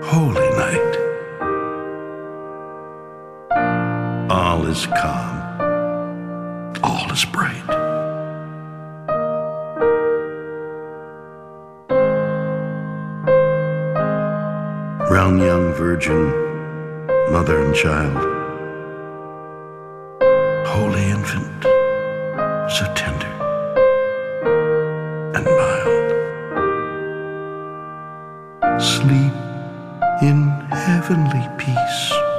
Holy 0.00 0.48
night. 0.56 0.81
All 4.52 4.66
is 4.66 4.84
calm. 4.84 5.34
All 6.84 7.10
is 7.10 7.24
bright. 7.24 7.66
Round 15.10 15.40
young 15.40 15.72
virgin, 15.72 16.26
mother 17.32 17.62
and 17.64 17.74
child. 17.74 18.18
Holy 20.66 21.04
infant, 21.04 21.62
so 22.70 22.84
tender 22.94 23.32
and 25.34 25.46
mild. 25.60 26.08
Sleep 28.82 29.32
in 30.20 30.50
heavenly 30.70 31.48
peace. 31.56 32.31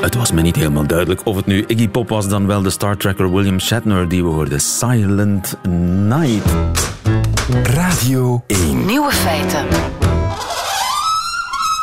Het 0.00 0.14
was 0.14 0.32
me 0.32 0.42
niet 0.42 0.56
helemaal 0.56 0.86
duidelijk 0.86 1.26
of 1.26 1.36
het 1.36 1.46
nu 1.46 1.64
Iggy 1.66 1.88
Pop 1.88 2.08
was 2.08 2.28
dan 2.28 2.46
wel 2.46 2.62
de 2.62 2.70
Star 2.70 2.96
Tracker 2.96 3.32
William 3.32 3.60
Shatner 3.60 4.08
die 4.08 4.22
we 4.22 4.28
hoorden. 4.28 4.60
Silent 4.60 5.58
Night. 6.08 6.54
Radio 7.62 8.44
1. 8.46 8.86
Nieuwe 8.86 9.10
feiten. 9.10 9.66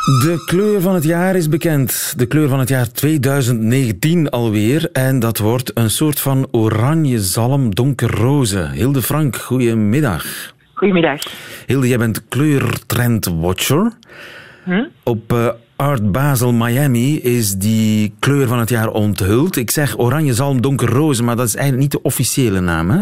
De 0.02 0.42
kleur 0.46 0.80
van 0.80 0.94
het 0.94 1.04
jaar 1.04 1.36
is 1.36 1.48
bekend. 1.48 2.14
De 2.16 2.26
kleur 2.26 2.48
van 2.48 2.58
het 2.58 2.68
jaar 2.68 2.92
2019 2.92 4.30
alweer. 4.30 4.88
En 4.92 5.18
dat 5.18 5.38
wordt 5.38 5.70
een 5.74 5.90
soort 5.90 6.20
van 6.20 6.48
oranje 6.50 7.20
zalm 7.20 7.74
donkerroze. 7.74 8.68
Hilde 8.72 9.02
Frank, 9.02 9.36
goedemiddag. 9.36 10.24
Goedemiddag. 10.74 11.20
Hilde, 11.66 11.88
jij 11.88 11.98
bent 11.98 12.28
kleurtrendwatcher. 12.28 13.92
Hm? 14.64 14.84
Op 15.02 15.32
eh, 15.32 15.48
Art 15.82 16.12
Basel 16.12 16.52
Miami 16.52 17.20
is 17.20 17.54
die 17.58 18.14
kleur 18.18 18.46
van 18.46 18.58
het 18.58 18.68
jaar 18.68 18.88
onthuld. 18.88 19.56
Ik 19.56 19.70
zeg 19.70 19.98
oranje 19.98 20.32
zalm 20.32 20.60
donkerroze, 20.60 21.22
maar 21.22 21.36
dat 21.36 21.46
is 21.46 21.54
eigenlijk 21.56 21.82
niet 21.82 22.02
de 22.02 22.08
officiële 22.08 22.60
naam, 22.60 22.90
hè? 22.90 23.00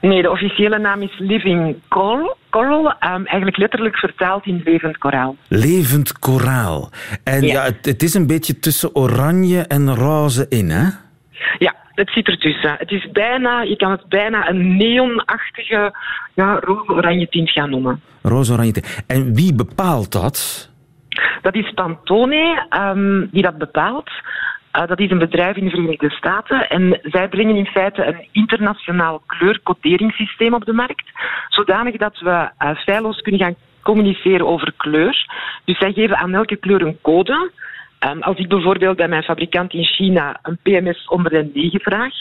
Nee, 0.00 0.22
de 0.22 0.30
officiële 0.30 0.78
naam 0.78 1.02
is 1.02 1.18
Living 1.18 1.76
Coral. 1.88 2.36
Coral, 2.50 2.92
ehm, 2.98 3.24
eigenlijk 3.24 3.56
letterlijk 3.56 3.96
vertaald 3.96 4.46
in 4.46 4.60
levend 4.64 4.98
koraal. 4.98 5.36
Levend 5.48 6.18
koraal. 6.18 6.90
En 7.24 7.42
ja, 7.42 7.52
Ja. 7.52 7.62
het, 7.62 7.84
het 7.86 8.02
is 8.02 8.14
een 8.14 8.26
beetje 8.26 8.58
tussen 8.58 8.94
oranje 8.96 9.60
en 9.60 9.94
roze 9.94 10.46
in, 10.48 10.70
hè? 10.70 10.88
Ja, 11.58 11.74
het 11.94 12.10
zit 12.10 12.26
ertussen. 12.28 12.74
Het 12.78 12.90
is 12.90 13.08
bijna, 13.12 13.62
je 13.62 13.76
kan 13.76 13.90
het 13.90 14.08
bijna 14.08 14.48
een 14.48 14.76
neonachtige 14.76 15.94
ja, 16.34 16.58
roze-oranje 16.60 17.28
tint 17.28 17.50
gaan 17.50 17.70
noemen. 17.70 18.00
Roze-oranje. 18.22 18.82
En 19.06 19.34
wie 19.34 19.54
bepaalt 19.54 20.12
dat? 20.12 20.67
Dat 21.42 21.54
is 21.54 21.72
Pantone 21.74 22.66
ehm, 22.68 23.26
die 23.30 23.42
dat 23.42 23.58
bepaalt. 23.58 24.10
Eh, 24.70 24.86
dat 24.86 25.00
is 25.00 25.10
een 25.10 25.18
bedrijf 25.18 25.56
in 25.56 25.64
de 25.64 25.70
Verenigde 25.70 26.10
Staten. 26.10 26.68
En 26.68 27.00
zij 27.02 27.28
brengen 27.28 27.56
in 27.56 27.66
feite 27.66 28.04
een 28.04 28.28
internationaal 28.32 29.22
kleurcoderingssysteem 29.26 30.54
op 30.54 30.64
de 30.64 30.72
markt. 30.72 31.10
Zodanig 31.48 31.96
dat 31.96 32.18
we 32.18 32.50
eh, 32.58 32.76
feilloos 32.76 33.20
kunnen 33.20 33.40
gaan 33.40 33.54
communiceren 33.82 34.46
over 34.46 34.72
kleur. 34.76 35.26
Dus 35.64 35.78
zij 35.78 35.92
geven 35.92 36.16
aan 36.16 36.34
elke 36.34 36.56
kleur 36.56 36.82
een 36.82 36.98
code. 37.02 37.50
Ehm, 37.98 38.20
als 38.20 38.36
ik 38.36 38.48
bijvoorbeeld 38.48 38.96
bij 38.96 39.08
mijn 39.08 39.22
fabrikant 39.22 39.72
in 39.72 39.84
China 39.84 40.38
een 40.42 40.58
PMS 40.62 41.08
onder 41.08 41.32
de 41.32 41.50
9 41.54 41.80
vraag, 41.80 42.14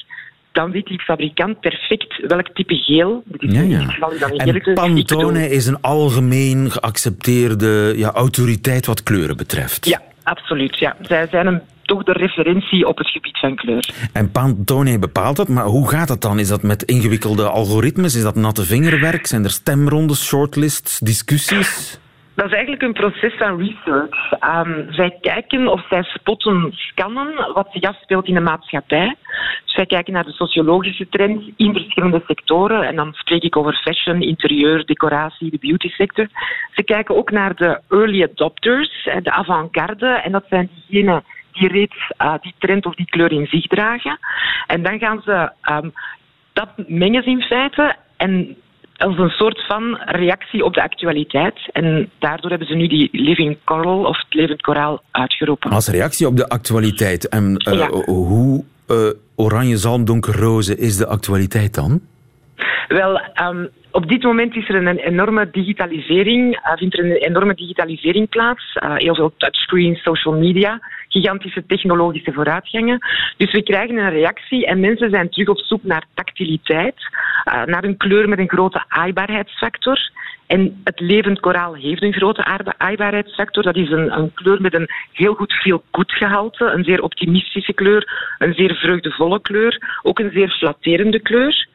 dan 0.57 0.71
weet 0.71 0.85
die 0.85 1.01
fabrikant 1.01 1.59
perfect 1.59 2.27
welk 2.27 2.47
type 2.53 2.75
geel. 2.75 3.23
Ja, 3.39 3.61
ja. 3.61 3.95
En 4.37 4.73
Pantone 4.73 5.49
is 5.49 5.67
een 5.67 5.81
algemeen 5.81 6.71
geaccepteerde 6.71 7.93
ja, 7.95 8.11
autoriteit 8.11 8.85
wat 8.85 9.03
kleuren 9.03 9.37
betreft. 9.37 9.85
Ja, 9.85 10.01
absoluut. 10.23 10.79
Ja. 10.79 10.95
Zij 11.01 11.27
zijn 11.31 11.47
een, 11.47 11.61
toch 11.81 12.03
de 12.03 12.11
referentie 12.11 12.87
op 12.87 12.97
het 12.97 13.07
gebied 13.07 13.37
van 13.37 13.55
kleur. 13.55 13.89
En 14.13 14.31
Pantone 14.31 14.99
bepaalt 14.99 15.35
dat, 15.35 15.47
maar 15.47 15.65
hoe 15.65 15.89
gaat 15.89 16.07
dat 16.07 16.21
dan? 16.21 16.39
Is 16.39 16.47
dat 16.47 16.63
met 16.63 16.83
ingewikkelde 16.83 17.49
algoritmes? 17.49 18.15
Is 18.15 18.23
dat 18.23 18.35
natte 18.35 18.63
vingerwerk? 18.63 19.27
Zijn 19.27 19.43
er 19.43 19.51
stemrondes, 19.51 20.25
shortlists, 20.25 20.99
discussies? 20.99 21.99
Dat 22.37 22.45
is 22.45 22.51
eigenlijk 22.51 22.81
een 22.81 22.93
proces 22.93 23.33
van 23.37 23.57
research. 23.57 24.31
Ehm, 24.31 24.91
zij 24.91 25.17
kijken 25.21 25.67
of 25.67 25.87
zij 25.89 26.03
spotten, 26.03 26.71
scannen 26.71 27.53
wat 27.53 27.67
zich 27.71 27.83
afspeelt 27.83 28.27
in 28.27 28.33
de 28.33 28.39
maatschappij. 28.39 29.15
Dus 29.63 29.73
zij 29.73 29.85
kijken 29.85 30.13
naar 30.13 30.23
de 30.23 30.31
sociologische 30.31 31.09
trends 31.09 31.49
in 31.55 31.73
verschillende 31.73 32.21
sectoren. 32.27 32.83
En 32.83 32.95
dan 32.95 33.13
spreek 33.13 33.43
ik 33.43 33.57
over 33.57 33.73
fashion, 33.73 34.21
interieur, 34.21 34.85
decoratie, 34.85 35.51
de 35.51 35.57
beauty 35.59 35.89
sector. 35.89 36.27
Ze 36.71 36.83
kijken 36.83 37.15
ook 37.15 37.31
naar 37.31 37.55
de 37.55 37.81
early 37.89 38.23
adopters, 38.23 39.03
de 39.03 39.31
avant-garde. 39.31 40.07
En 40.07 40.31
dat 40.31 40.45
zijn 40.49 40.69
diegenen 40.73 41.23
die 41.51 41.67
reeds 41.67 42.11
eh, 42.17 42.33
die 42.41 42.53
trend 42.57 42.85
of 42.85 42.95
die 42.95 43.09
kleur 43.09 43.31
in 43.31 43.47
zich 43.47 43.67
dragen. 43.67 44.19
En 44.67 44.83
dan 44.83 44.99
gaan 44.99 45.21
ze 45.21 45.51
ehm, 45.61 45.89
dat 46.53 46.69
mengen 46.87 47.25
in 47.25 47.41
feite 47.41 47.95
en 48.17 48.57
als 48.97 49.17
een 49.17 49.29
soort 49.29 49.65
van 49.67 49.97
reactie 50.05 50.63
op 50.63 50.73
de 50.73 50.81
actualiteit. 50.83 51.69
En 51.71 52.09
daardoor 52.19 52.49
hebben 52.49 52.67
ze 52.67 52.75
nu 52.75 52.87
die 52.87 53.09
living 53.11 53.57
coral 53.63 54.03
of 54.05 54.17
het 54.17 54.33
levend 54.33 54.61
koraal 54.61 55.01
uitgeroepen. 55.11 55.71
Als 55.71 55.87
reactie 55.87 56.27
op 56.27 56.37
de 56.37 56.49
actualiteit. 56.49 57.29
En 57.29 57.57
eh, 57.57 57.73
Ja. 57.73 57.89
hoe 58.05 58.63
eh, 58.87 58.95
oranje 59.35 59.77
zalm 59.77 60.05
donkerroze 60.05 60.77
is 60.77 60.97
de 60.97 61.07
actualiteit 61.07 61.73
dan? 61.73 62.01
Wel, 62.87 63.19
ehm, 63.19 63.65
op 63.91 64.07
dit 64.09 64.23
moment 64.23 64.55
is 64.55 64.69
er 64.69 64.75
een 64.75 64.97
enorme 64.97 65.49
digitalisering, 65.49 66.55
eh, 66.55 66.77
vindt 66.77 66.97
er 66.97 67.05
een 67.05 67.11
enorme 67.11 67.55
digitalisering 67.55 68.29
plaats. 68.29 68.73
Eh, 68.73 68.95
heel 68.95 69.15
veel 69.15 69.33
touchscreens, 69.37 70.01
social 70.01 70.33
media, 70.33 70.79
gigantische 71.07 71.65
technologische 71.65 72.33
vooruitgangen. 72.33 72.97
Dus 73.37 73.51
we 73.51 73.63
krijgen 73.63 73.97
een 73.97 74.09
reactie 74.09 74.65
en 74.65 74.79
mensen 74.79 75.09
zijn 75.09 75.29
terug 75.29 75.47
op 75.47 75.59
zoek 75.59 75.83
naar 75.83 76.05
tactiliteit, 76.13 76.95
eh, 77.43 77.63
naar 77.63 77.83
een 77.83 77.97
kleur 77.97 78.29
met 78.29 78.39
een 78.39 78.49
grote 78.49 78.83
aaibaarheidsfactor. 78.87 80.11
En 80.47 80.81
het 80.83 80.99
levend 80.99 81.39
koraal 81.39 81.73
heeft 81.73 82.01
een 82.01 82.13
grote 82.13 82.43
aaibaarheidsfactor. 82.77 83.63
Dat 83.63 83.75
is 83.75 83.89
een, 83.89 84.17
een 84.17 84.33
kleur 84.33 84.61
met 84.61 84.75
een 84.75 84.89
heel 85.11 85.33
goed 85.33 85.53
feel-good 85.53 86.11
gehalte, 86.11 86.65
een 86.65 86.83
zeer 86.83 87.01
optimistische 87.01 87.73
kleur, 87.73 88.35
een 88.37 88.53
zeer 88.53 88.75
vreugdevolle 88.75 89.41
kleur, 89.41 89.99
ook 90.03 90.19
een 90.19 90.31
zeer 90.33 90.49
flatterende 90.49 91.19
kleur. 91.19 91.67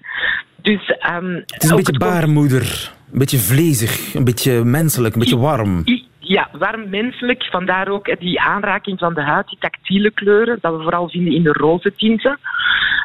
Dus, 0.63 0.97
ehm, 0.99 1.35
Het 1.35 1.63
is 1.63 1.71
een 1.71 1.77
beetje 1.77 1.99
baarmoeder, 1.99 2.93
een 3.13 3.19
beetje 3.19 3.39
vlezig, 3.39 4.15
een 4.15 4.25
beetje 4.25 4.65
menselijk, 4.65 5.15
een 5.15 5.21
beetje 5.21 5.39
warm. 5.39 5.83
Ja, 6.19 6.49
warm 6.53 6.89
menselijk. 6.89 7.45
Vandaar 7.45 7.89
ook 7.89 8.09
eh, 8.09 8.21
die 8.21 8.41
aanraking 8.41 8.99
van 8.99 9.15
de 9.15 9.23
huid, 9.23 9.49
die 9.49 9.59
tactiele 9.61 10.11
kleuren, 10.11 10.59
dat 10.61 10.77
we 10.77 10.83
vooral 10.83 11.09
vinden 11.09 11.35
in 11.35 11.43
de 11.43 11.53
roze 11.53 11.95
tinten. 11.95 12.39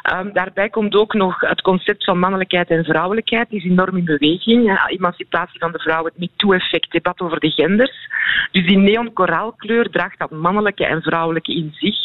Ehm, 0.02 0.32
daarbij 0.32 0.68
komt 0.68 0.94
ook 0.94 1.14
nog 1.14 1.40
het 1.40 1.60
concept 1.62 2.04
van 2.04 2.18
mannelijkheid 2.18 2.68
en 2.68 2.84
vrouwelijkheid, 2.84 3.50
die 3.50 3.58
is 3.58 3.70
enorm 3.70 3.96
in 3.96 4.04
beweging. 4.04 4.64
Ja, 4.64 4.88
emancipatie 4.88 5.58
van 5.58 5.72
de 5.72 5.78
vrouw, 5.78 6.04
het 6.04 6.18
MeToo-effect, 6.18 6.92
debat 6.92 7.20
over 7.20 7.40
de 7.40 7.50
genders. 7.50 8.08
Dus 8.50 8.66
die 8.66 8.78
neonkoraalkleur 8.78 9.90
draagt 9.90 10.18
dat 10.18 10.30
mannelijke 10.30 10.86
en 10.86 11.02
vrouwelijke 11.02 11.54
in 11.54 11.70
zich. 11.74 11.96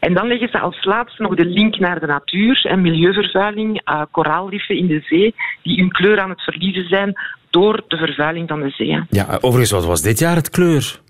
En 0.00 0.14
dan 0.14 0.26
leggen 0.28 0.48
ze 0.48 0.58
als 0.58 0.84
laatste 0.84 1.22
nog 1.22 1.34
de 1.34 1.44
link 1.44 1.78
naar 1.78 2.00
de 2.00 2.06
natuur 2.06 2.64
en 2.68 2.80
milieuvervuiling, 2.80 3.80
eh, 3.84 4.02
koraalriffen 4.10 4.76
in 4.76 4.86
de 4.86 5.00
zee, 5.04 5.34
die 5.62 5.78
hun 5.80 5.90
kleur 5.92 6.20
aan 6.20 6.30
het 6.30 6.42
verliezen 6.42 6.88
zijn 6.88 7.12
door 7.50 7.82
de 7.88 7.96
vervuiling 7.96 8.48
van 8.48 8.60
de 8.60 8.70
zee. 8.70 9.02
Ja, 9.10 9.38
overigens, 9.40 9.70
wat 9.70 9.84
was 9.86 10.02
dit 10.02 10.18
jaar 10.18 10.34
het 10.36 10.50
kleur? 10.50 11.00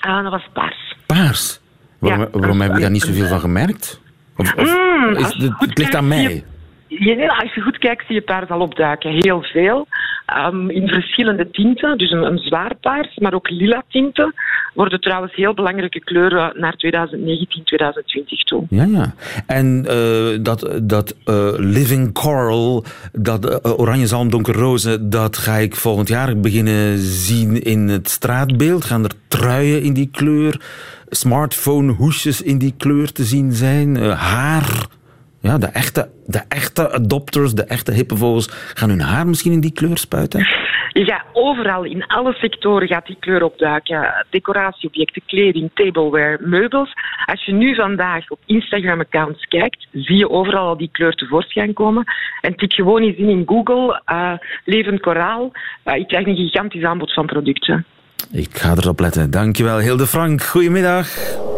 Ah, 0.00 0.22
dat 0.22 0.32
was 0.32 0.48
paars. 0.52 0.96
Paars. 1.06 1.60
Waarom, 1.98 2.20
Ja. 2.20 2.28
waarom 2.38 2.60
heb 2.60 2.74
ik 2.74 2.80
daar 2.80 2.90
niet 2.90 3.02
zoveel 3.02 3.26
van 3.26 3.40
gemerkt? 3.40 4.00
Of, 4.36 4.54
of 4.54 4.76
Mm, 4.76 5.14
is 5.16 5.34
je 5.36 5.42
het, 5.42 5.54
het 5.58 5.78
ligt 5.78 5.94
aan 5.94 6.08
mij. 6.08 6.44
Ja, 6.86 7.14
nee, 7.14 7.30
als 7.30 7.54
je 7.54 7.60
goed 7.60 7.78
kijkt, 7.78 8.06
zie 8.06 8.14
je 8.14 8.20
paars 8.22 8.48
al 8.48 8.60
opduiken. 8.60 9.10
Heel 9.12 9.42
veel. 9.42 9.86
Ehm, 10.28 10.70
in 10.70 10.88
verschillende 10.88 11.50
tinten. 11.50 11.98
Dus 11.98 12.10
een, 12.10 12.22
een 12.22 12.38
zwaar 12.38 12.74
paars, 12.80 13.16
maar 13.16 13.34
ook 13.34 13.50
lila 13.50 13.82
tinten. 13.88 14.34
Worden 14.74 15.00
trouwens 15.00 15.34
heel 15.34 15.54
belangrijke 15.54 16.00
kleuren 16.00 16.52
naar 16.60 16.76
2019, 16.76 17.64
2020 17.64 18.42
toe. 18.42 18.66
Ja, 18.70 18.84
ja. 18.84 19.14
En 19.46 19.84
eh, 19.86 20.38
dat, 20.42 20.78
dat 20.82 21.16
eh, 21.24 21.52
Living 21.56 22.12
Coral, 22.12 22.84
dat 23.12 23.60
eh, 23.62 23.78
oranje 23.78 24.06
zalm 24.06 24.30
donkerroze, 24.30 25.08
dat 25.08 25.36
ga 25.36 25.56
ik 25.56 25.76
volgend 25.76 26.08
jaar 26.08 26.40
beginnen 26.40 26.98
zien 26.98 27.62
in 27.62 27.88
het 27.88 28.08
straatbeeld. 28.08 28.84
Gaan 28.84 29.04
er 29.04 29.12
truien 29.28 29.82
in 29.82 29.92
die 29.92 30.08
kleur, 30.12 30.60
smartphone 31.08 31.92
hoesjes 31.92 32.42
in 32.42 32.58
die 32.58 32.74
kleur 32.76 33.12
te 33.12 33.24
zien 33.24 33.52
zijn, 33.52 33.96
haar. 33.96 34.96
Ja, 35.40 35.58
de 35.58 35.66
echte, 35.66 36.08
de 36.26 36.42
echte 36.48 36.92
adopters, 36.92 37.54
de 37.54 37.64
echte 37.64 37.92
hippenvogels, 37.92 38.48
gaan 38.74 38.88
hun 38.88 39.00
haar 39.00 39.26
misschien 39.26 39.52
in 39.52 39.60
die 39.60 39.72
kleur 39.72 39.98
spuiten? 39.98 40.46
Gaat 40.92 41.24
overal, 41.32 41.84
in 41.84 42.06
alle 42.06 42.32
sectoren 42.32 42.88
gaat 42.88 43.06
die 43.06 43.16
kleur 43.20 43.42
opduiken. 43.42 44.26
Decoratieobjecten, 44.30 45.22
kleding, 45.26 45.70
tableware, 45.74 46.38
meubels. 46.40 46.92
Als 47.24 47.44
je 47.44 47.52
nu 47.52 47.74
vandaag 47.74 48.30
op 48.30 48.38
Instagram-accounts 48.46 49.44
kijkt, 49.44 49.86
zie 49.92 50.16
je 50.16 50.30
overal 50.30 50.66
al 50.66 50.76
die 50.76 50.88
kleur 50.92 51.12
tevoorschijn 51.12 51.72
komen. 51.72 52.04
En 52.40 52.56
tik 52.56 52.72
gewoon 52.72 53.02
eens 53.02 53.16
in 53.16 53.28
in 53.28 53.42
Google, 53.46 54.02
eh, 54.04 54.32
levend 54.64 55.00
koraal. 55.00 55.52
Uh, 55.84 55.96
je 55.96 56.06
krijgt 56.06 56.28
een 56.28 56.36
gigantisch 56.36 56.84
aanbod 56.84 57.12
van 57.14 57.26
producten. 57.26 57.84
Ik 58.32 58.58
ga 58.58 58.70
erop 58.70 59.00
letten. 59.00 59.30
Dankjewel, 59.30 59.78
Hilde 59.78 60.06
Frank. 60.06 60.42
Goedemiddag. 60.42 61.08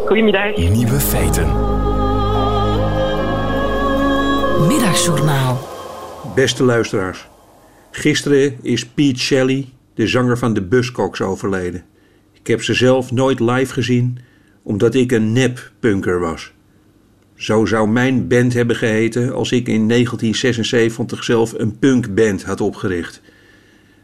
Goedemiddag. 0.07 0.57
Nieuwe 0.57 1.01
feiten. 1.01 1.70
Middagjournaal. 4.71 5.69
Beste 6.35 6.65
luisteraars. 6.65 7.29
Gisteren 7.91 8.59
is 8.63 8.87
Pete 8.87 9.19
Shelley, 9.19 9.69
de 9.95 10.07
zanger 10.07 10.39
van 10.39 10.55
de 10.55 10.63
Buzzcocks, 10.63 11.21
overleden. 11.21 11.85
Ik 12.33 12.47
heb 12.47 12.63
ze 12.63 12.75
zelf 12.75 13.13
nooit 13.13 13.41
live 13.41 13.73
gezien, 13.73 14.19
omdat 14.63 14.95
ik 14.95 15.13
een 15.13 15.33
nep-punker 15.33 16.21
was. 16.21 16.53
Zo 17.35 17.65
zou 17.65 17.89
mijn 17.89 18.29
band 18.29 18.53
hebben 18.53 18.77
geheten 18.77 19.33
als 19.33 19.53
ik 19.53 19.69
in 19.69 19.89
1976 19.89 21.25
zelf 21.25 21.53
een 21.53 21.79
punkband 21.79 22.45
had 22.45 22.61
opgericht. 22.61 23.21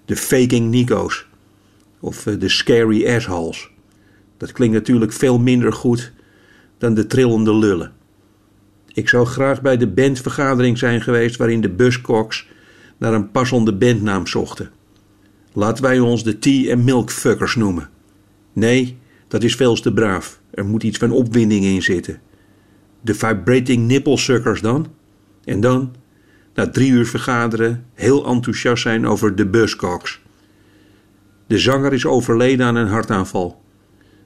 De 0.05 0.17
Faking 0.17 0.71
Nico's. 0.71 1.27
Of 2.01 2.27
eh, 2.27 2.39
de 2.39 2.49
Scary 2.49 3.07
Assholes. 3.15 3.71
Dat 4.37 4.53
klinkt 4.53 4.75
natuurlijk 4.75 5.13
veel 5.13 5.39
minder 5.39 5.73
goed 5.73 6.13
dan 6.79 6.95
de 6.95 7.07
trillende 7.07 7.55
lullen. 7.55 7.93
Ik 8.97 9.09
zou 9.09 9.27
graag 9.27 9.63
bij 9.63 9.77
de 9.77 9.87
bandvergadering 9.87 10.79
zijn 10.79 11.01
geweest 11.01 11.37
waarin 11.37 11.61
de 11.61 11.69
Buzzcocks 11.69 12.49
naar 12.97 13.13
een 13.15 13.31
passende 13.31 13.75
bandnaam 13.75 14.27
zochten. 14.27 14.71
Laten 15.53 15.83
wij 15.83 15.99
ons 15.99 16.25
de 16.25 16.39
Tea 16.39 16.73
and 16.73 16.85
Milk 16.85 17.11
Fuckers 17.11 17.55
noemen. 17.55 17.89
Nee, 18.53 18.99
dat 19.29 19.43
is 19.43 19.55
veel 19.55 19.75
te 19.75 19.93
braaf. 19.93 20.41
Er 20.51 20.65
moet 20.65 20.83
iets 20.83 20.99
van 20.99 21.11
opwinding 21.11 21.65
in 21.65 21.83
zitten. 21.83 22.21
De 23.01 23.15
Vibrating 23.15 23.87
Nipple 23.87 24.17
Suckers 24.17 24.61
dan? 24.61 24.87
En 25.45 25.61
dan, 25.61 25.95
na 26.55 26.71
drie 26.71 26.91
uur 26.91 27.07
vergaderen, 27.07 27.85
heel 27.95 28.27
enthousiast 28.27 28.83
zijn 28.83 29.07
over 29.07 29.37
de 29.37 29.47
Buzzcocks. 29.47 30.21
De 31.47 31.59
zanger 31.59 31.93
is 31.93 32.07
overleden 32.07 32.67
aan 32.67 32.77
een 32.77 32.89
hartaanval. 32.89 33.63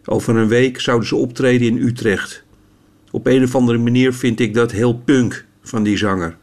Over 0.05 0.37
een 0.37 0.49
week 0.49 0.81
zouden 0.81 1.09
ze 1.09 1.17
optreden 1.17 1.67
in 1.67 1.87
Utrecht. 1.87 2.45
Op 3.11 3.27
een 3.27 3.43
of 3.43 3.55
andere 3.55 3.79
manier 3.79 4.15
vind 4.15 4.41
ik 4.41 4.55
dat 4.55 4.71
heel 4.71 4.95
punk 4.95 5.45
van 5.63 5.83
die 5.83 5.97
zanger. 5.97 6.37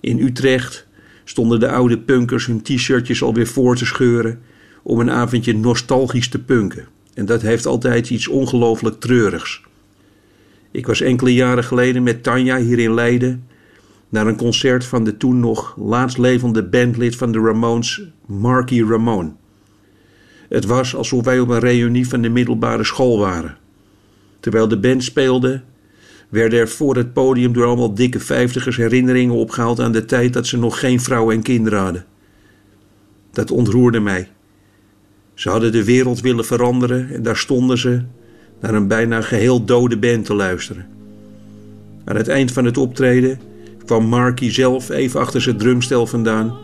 In 0.00 0.18
Utrecht 0.18 0.86
stonden 1.24 1.60
de 1.60 1.68
oude 1.68 1.98
punkers 1.98 2.46
hun 2.46 2.62
t-shirtjes 2.62 3.22
alweer 3.22 3.46
voor 3.46 3.76
te 3.76 3.86
scheuren 3.86 4.40
om 4.82 5.00
een 5.00 5.10
avondje 5.10 5.54
nostalgisch 5.54 6.28
te 6.28 6.42
punken. 6.42 6.86
En 7.14 7.26
dat 7.26 7.42
heeft 7.42 7.66
altijd 7.66 8.10
iets 8.10 8.28
ongelooflijk 8.28 9.00
treurigs. 9.00 9.62
Ik 10.70 10.86
was 10.86 11.00
enkele 11.00 11.34
jaren 11.34 11.64
geleden 11.64 12.02
met 12.02 12.22
Tanja 12.22 12.58
hier 12.58 12.78
in 12.78 12.94
Leiden 12.94 13.46
naar 14.08 14.26
een 14.26 14.36
concert 14.36 14.84
van 14.84 15.04
de 15.04 15.16
toen 15.16 15.40
nog 15.40 15.76
laatst 15.76 16.18
levende 16.18 16.62
bandlid 16.62 17.16
van 17.16 17.32
de 17.32 17.38
Ramones, 17.40 18.02
Marky 18.26 18.82
Ramone. 18.82 19.32
Het 20.48 20.64
was 20.64 20.94
alsof 20.94 21.24
wij 21.24 21.40
op 21.40 21.48
een 21.48 21.58
reunie 21.58 22.08
van 22.08 22.22
de 22.22 22.28
middelbare 22.28 22.84
school 22.84 23.18
waren. 23.18 23.56
Terwijl 24.40 24.68
de 24.68 24.78
band 24.78 25.04
speelde, 25.04 25.62
werden 26.32 26.58
er 26.58 26.68
voor 26.68 26.96
het 26.96 27.12
podium 27.12 27.52
door 27.52 27.66
allemaal 27.66 27.94
dikke 27.94 28.20
vijftigers 28.20 28.76
herinneringen 28.76 29.34
opgehaald 29.34 29.80
aan 29.80 29.92
de 29.92 30.04
tijd 30.04 30.32
dat 30.32 30.46
ze 30.46 30.58
nog 30.58 30.78
geen 30.78 31.00
vrouwen 31.00 31.36
en 31.36 31.42
kinderen 31.42 31.78
hadden. 31.78 32.04
Dat 33.32 33.50
ontroerde 33.50 34.00
mij. 34.00 34.28
Ze 35.34 35.50
hadden 35.50 35.72
de 35.72 35.84
wereld 35.84 36.20
willen 36.20 36.44
veranderen 36.44 37.10
en 37.10 37.22
daar 37.22 37.36
stonden 37.36 37.78
ze 37.78 38.02
naar 38.60 38.74
een 38.74 38.86
bijna 38.88 39.20
geheel 39.20 39.64
dode 39.64 39.98
band 39.98 40.24
te 40.24 40.34
luisteren. 40.34 40.86
Aan 42.04 42.16
het 42.16 42.28
eind 42.28 42.52
van 42.52 42.64
het 42.64 42.76
optreden 42.76 43.40
kwam 43.84 44.04
Marky 44.04 44.50
zelf 44.50 44.88
even 44.88 45.20
achter 45.20 45.42
zijn 45.42 45.56
drumstel 45.56 46.06
vandaan 46.06 46.56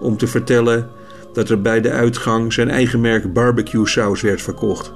om 0.00 0.16
te 0.16 0.26
vertellen 0.26 0.88
dat 1.32 1.48
er 1.48 1.62
bij 1.62 1.80
de 1.80 1.90
uitgang 1.90 2.52
zijn 2.52 2.70
eigen 2.70 3.00
merk 3.00 3.32
barbecue 3.32 3.88
saus 3.88 4.20
werd 4.20 4.42
verkocht. 4.42 4.92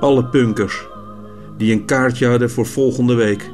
Alle 0.00 0.24
punkers 0.24 0.86
die 1.56 1.72
een 1.72 1.84
kaartje 1.84 2.26
hadden 2.26 2.50
voor 2.50 2.66
volgende 2.66 3.14
week. 3.14 3.50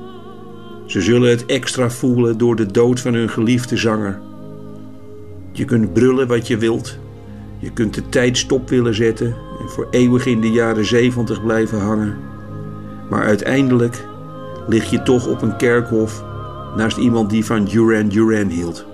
Ze 0.87 1.01
zullen 1.01 1.31
het 1.31 1.47
extra 1.47 1.91
voelen 1.91 2.39
door 2.39 2.57
de 2.57 2.67
dood 2.67 3.01
van 3.01 3.15
hun 3.15 3.29
geliefde 3.29 3.77
zanger. 3.77 4.21
Je 5.53 5.65
kunt 5.65 5.93
brullen 5.93 6.27
wat 6.29 6.47
je 6.47 6.57
wilt. 6.57 6.99
Je 7.59 7.73
kunt 7.73 7.95
de 7.95 8.09
tijd 8.09 8.39
stop 8.39 8.69
willen 8.69 8.95
zetten 8.95 9.27
en 9.61 9.69
voor 9.69 9.87
eeuwig 9.91 10.27
in 10.27 10.41
de 10.41 10.51
jaren 10.51 10.85
zeventig 10.85 11.43
blijven 11.43 11.81
hangen. 11.81 12.17
Maar 13.11 13.25
uiteindelijk 13.25 14.07
lig 14.67 14.91
je 14.91 15.03
toch 15.03 15.27
op 15.27 15.43
een 15.43 15.57
kerkhof 15.57 16.25
naast 16.77 16.97
iemand 16.97 17.31
die 17.31 17.45
van 17.45 17.65
Duran 17.65 18.09
Duran 18.09 18.49
hield. 18.49 18.87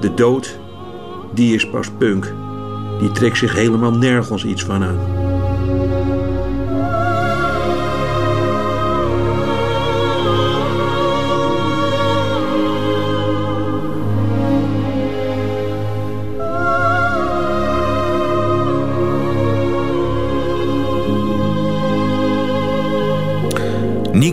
De 0.00 0.14
dood, 0.14 0.58
die 1.34 1.54
is 1.54 1.70
pas 1.70 1.90
punk. 1.98 2.32
Die 3.00 3.10
trekt 3.10 3.38
zich 3.38 3.54
helemaal 3.54 3.92
nergens 3.92 4.44
iets 4.44 4.64
van 4.64 4.82
aan. 4.82 4.98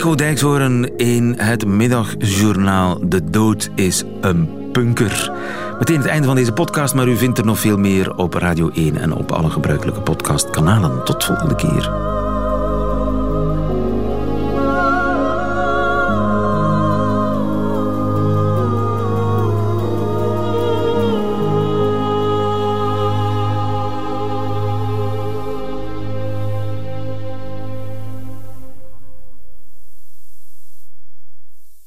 Nico 0.06 0.18
Dijkshoorn 0.18 0.98
in 0.98 1.34
het 1.38 1.66
middagjournaal 1.66 3.00
De 3.10 3.30
Dood 3.30 3.70
is 3.76 4.04
een 4.22 4.70
punker. 4.72 5.32
Meteen 5.80 5.98
het 5.98 6.06
einde 6.06 6.28
van 6.28 6.36
deze 6.36 6.52
podcast, 6.52 6.94
maar 6.94 7.08
u 7.08 7.18
vindt 7.18 7.38
er 7.38 7.46
nog 7.46 7.60
veel 7.60 7.78
meer 7.78 8.16
op 8.16 8.34
Radio 8.34 8.70
1 8.70 8.98
en 8.98 9.14
op 9.14 9.32
alle 9.32 9.50
gebruikelijke 9.50 10.02
podcastkanalen. 10.02 11.04
Tot 11.04 11.24
volgende 11.24 11.56
keer. 11.56 12.15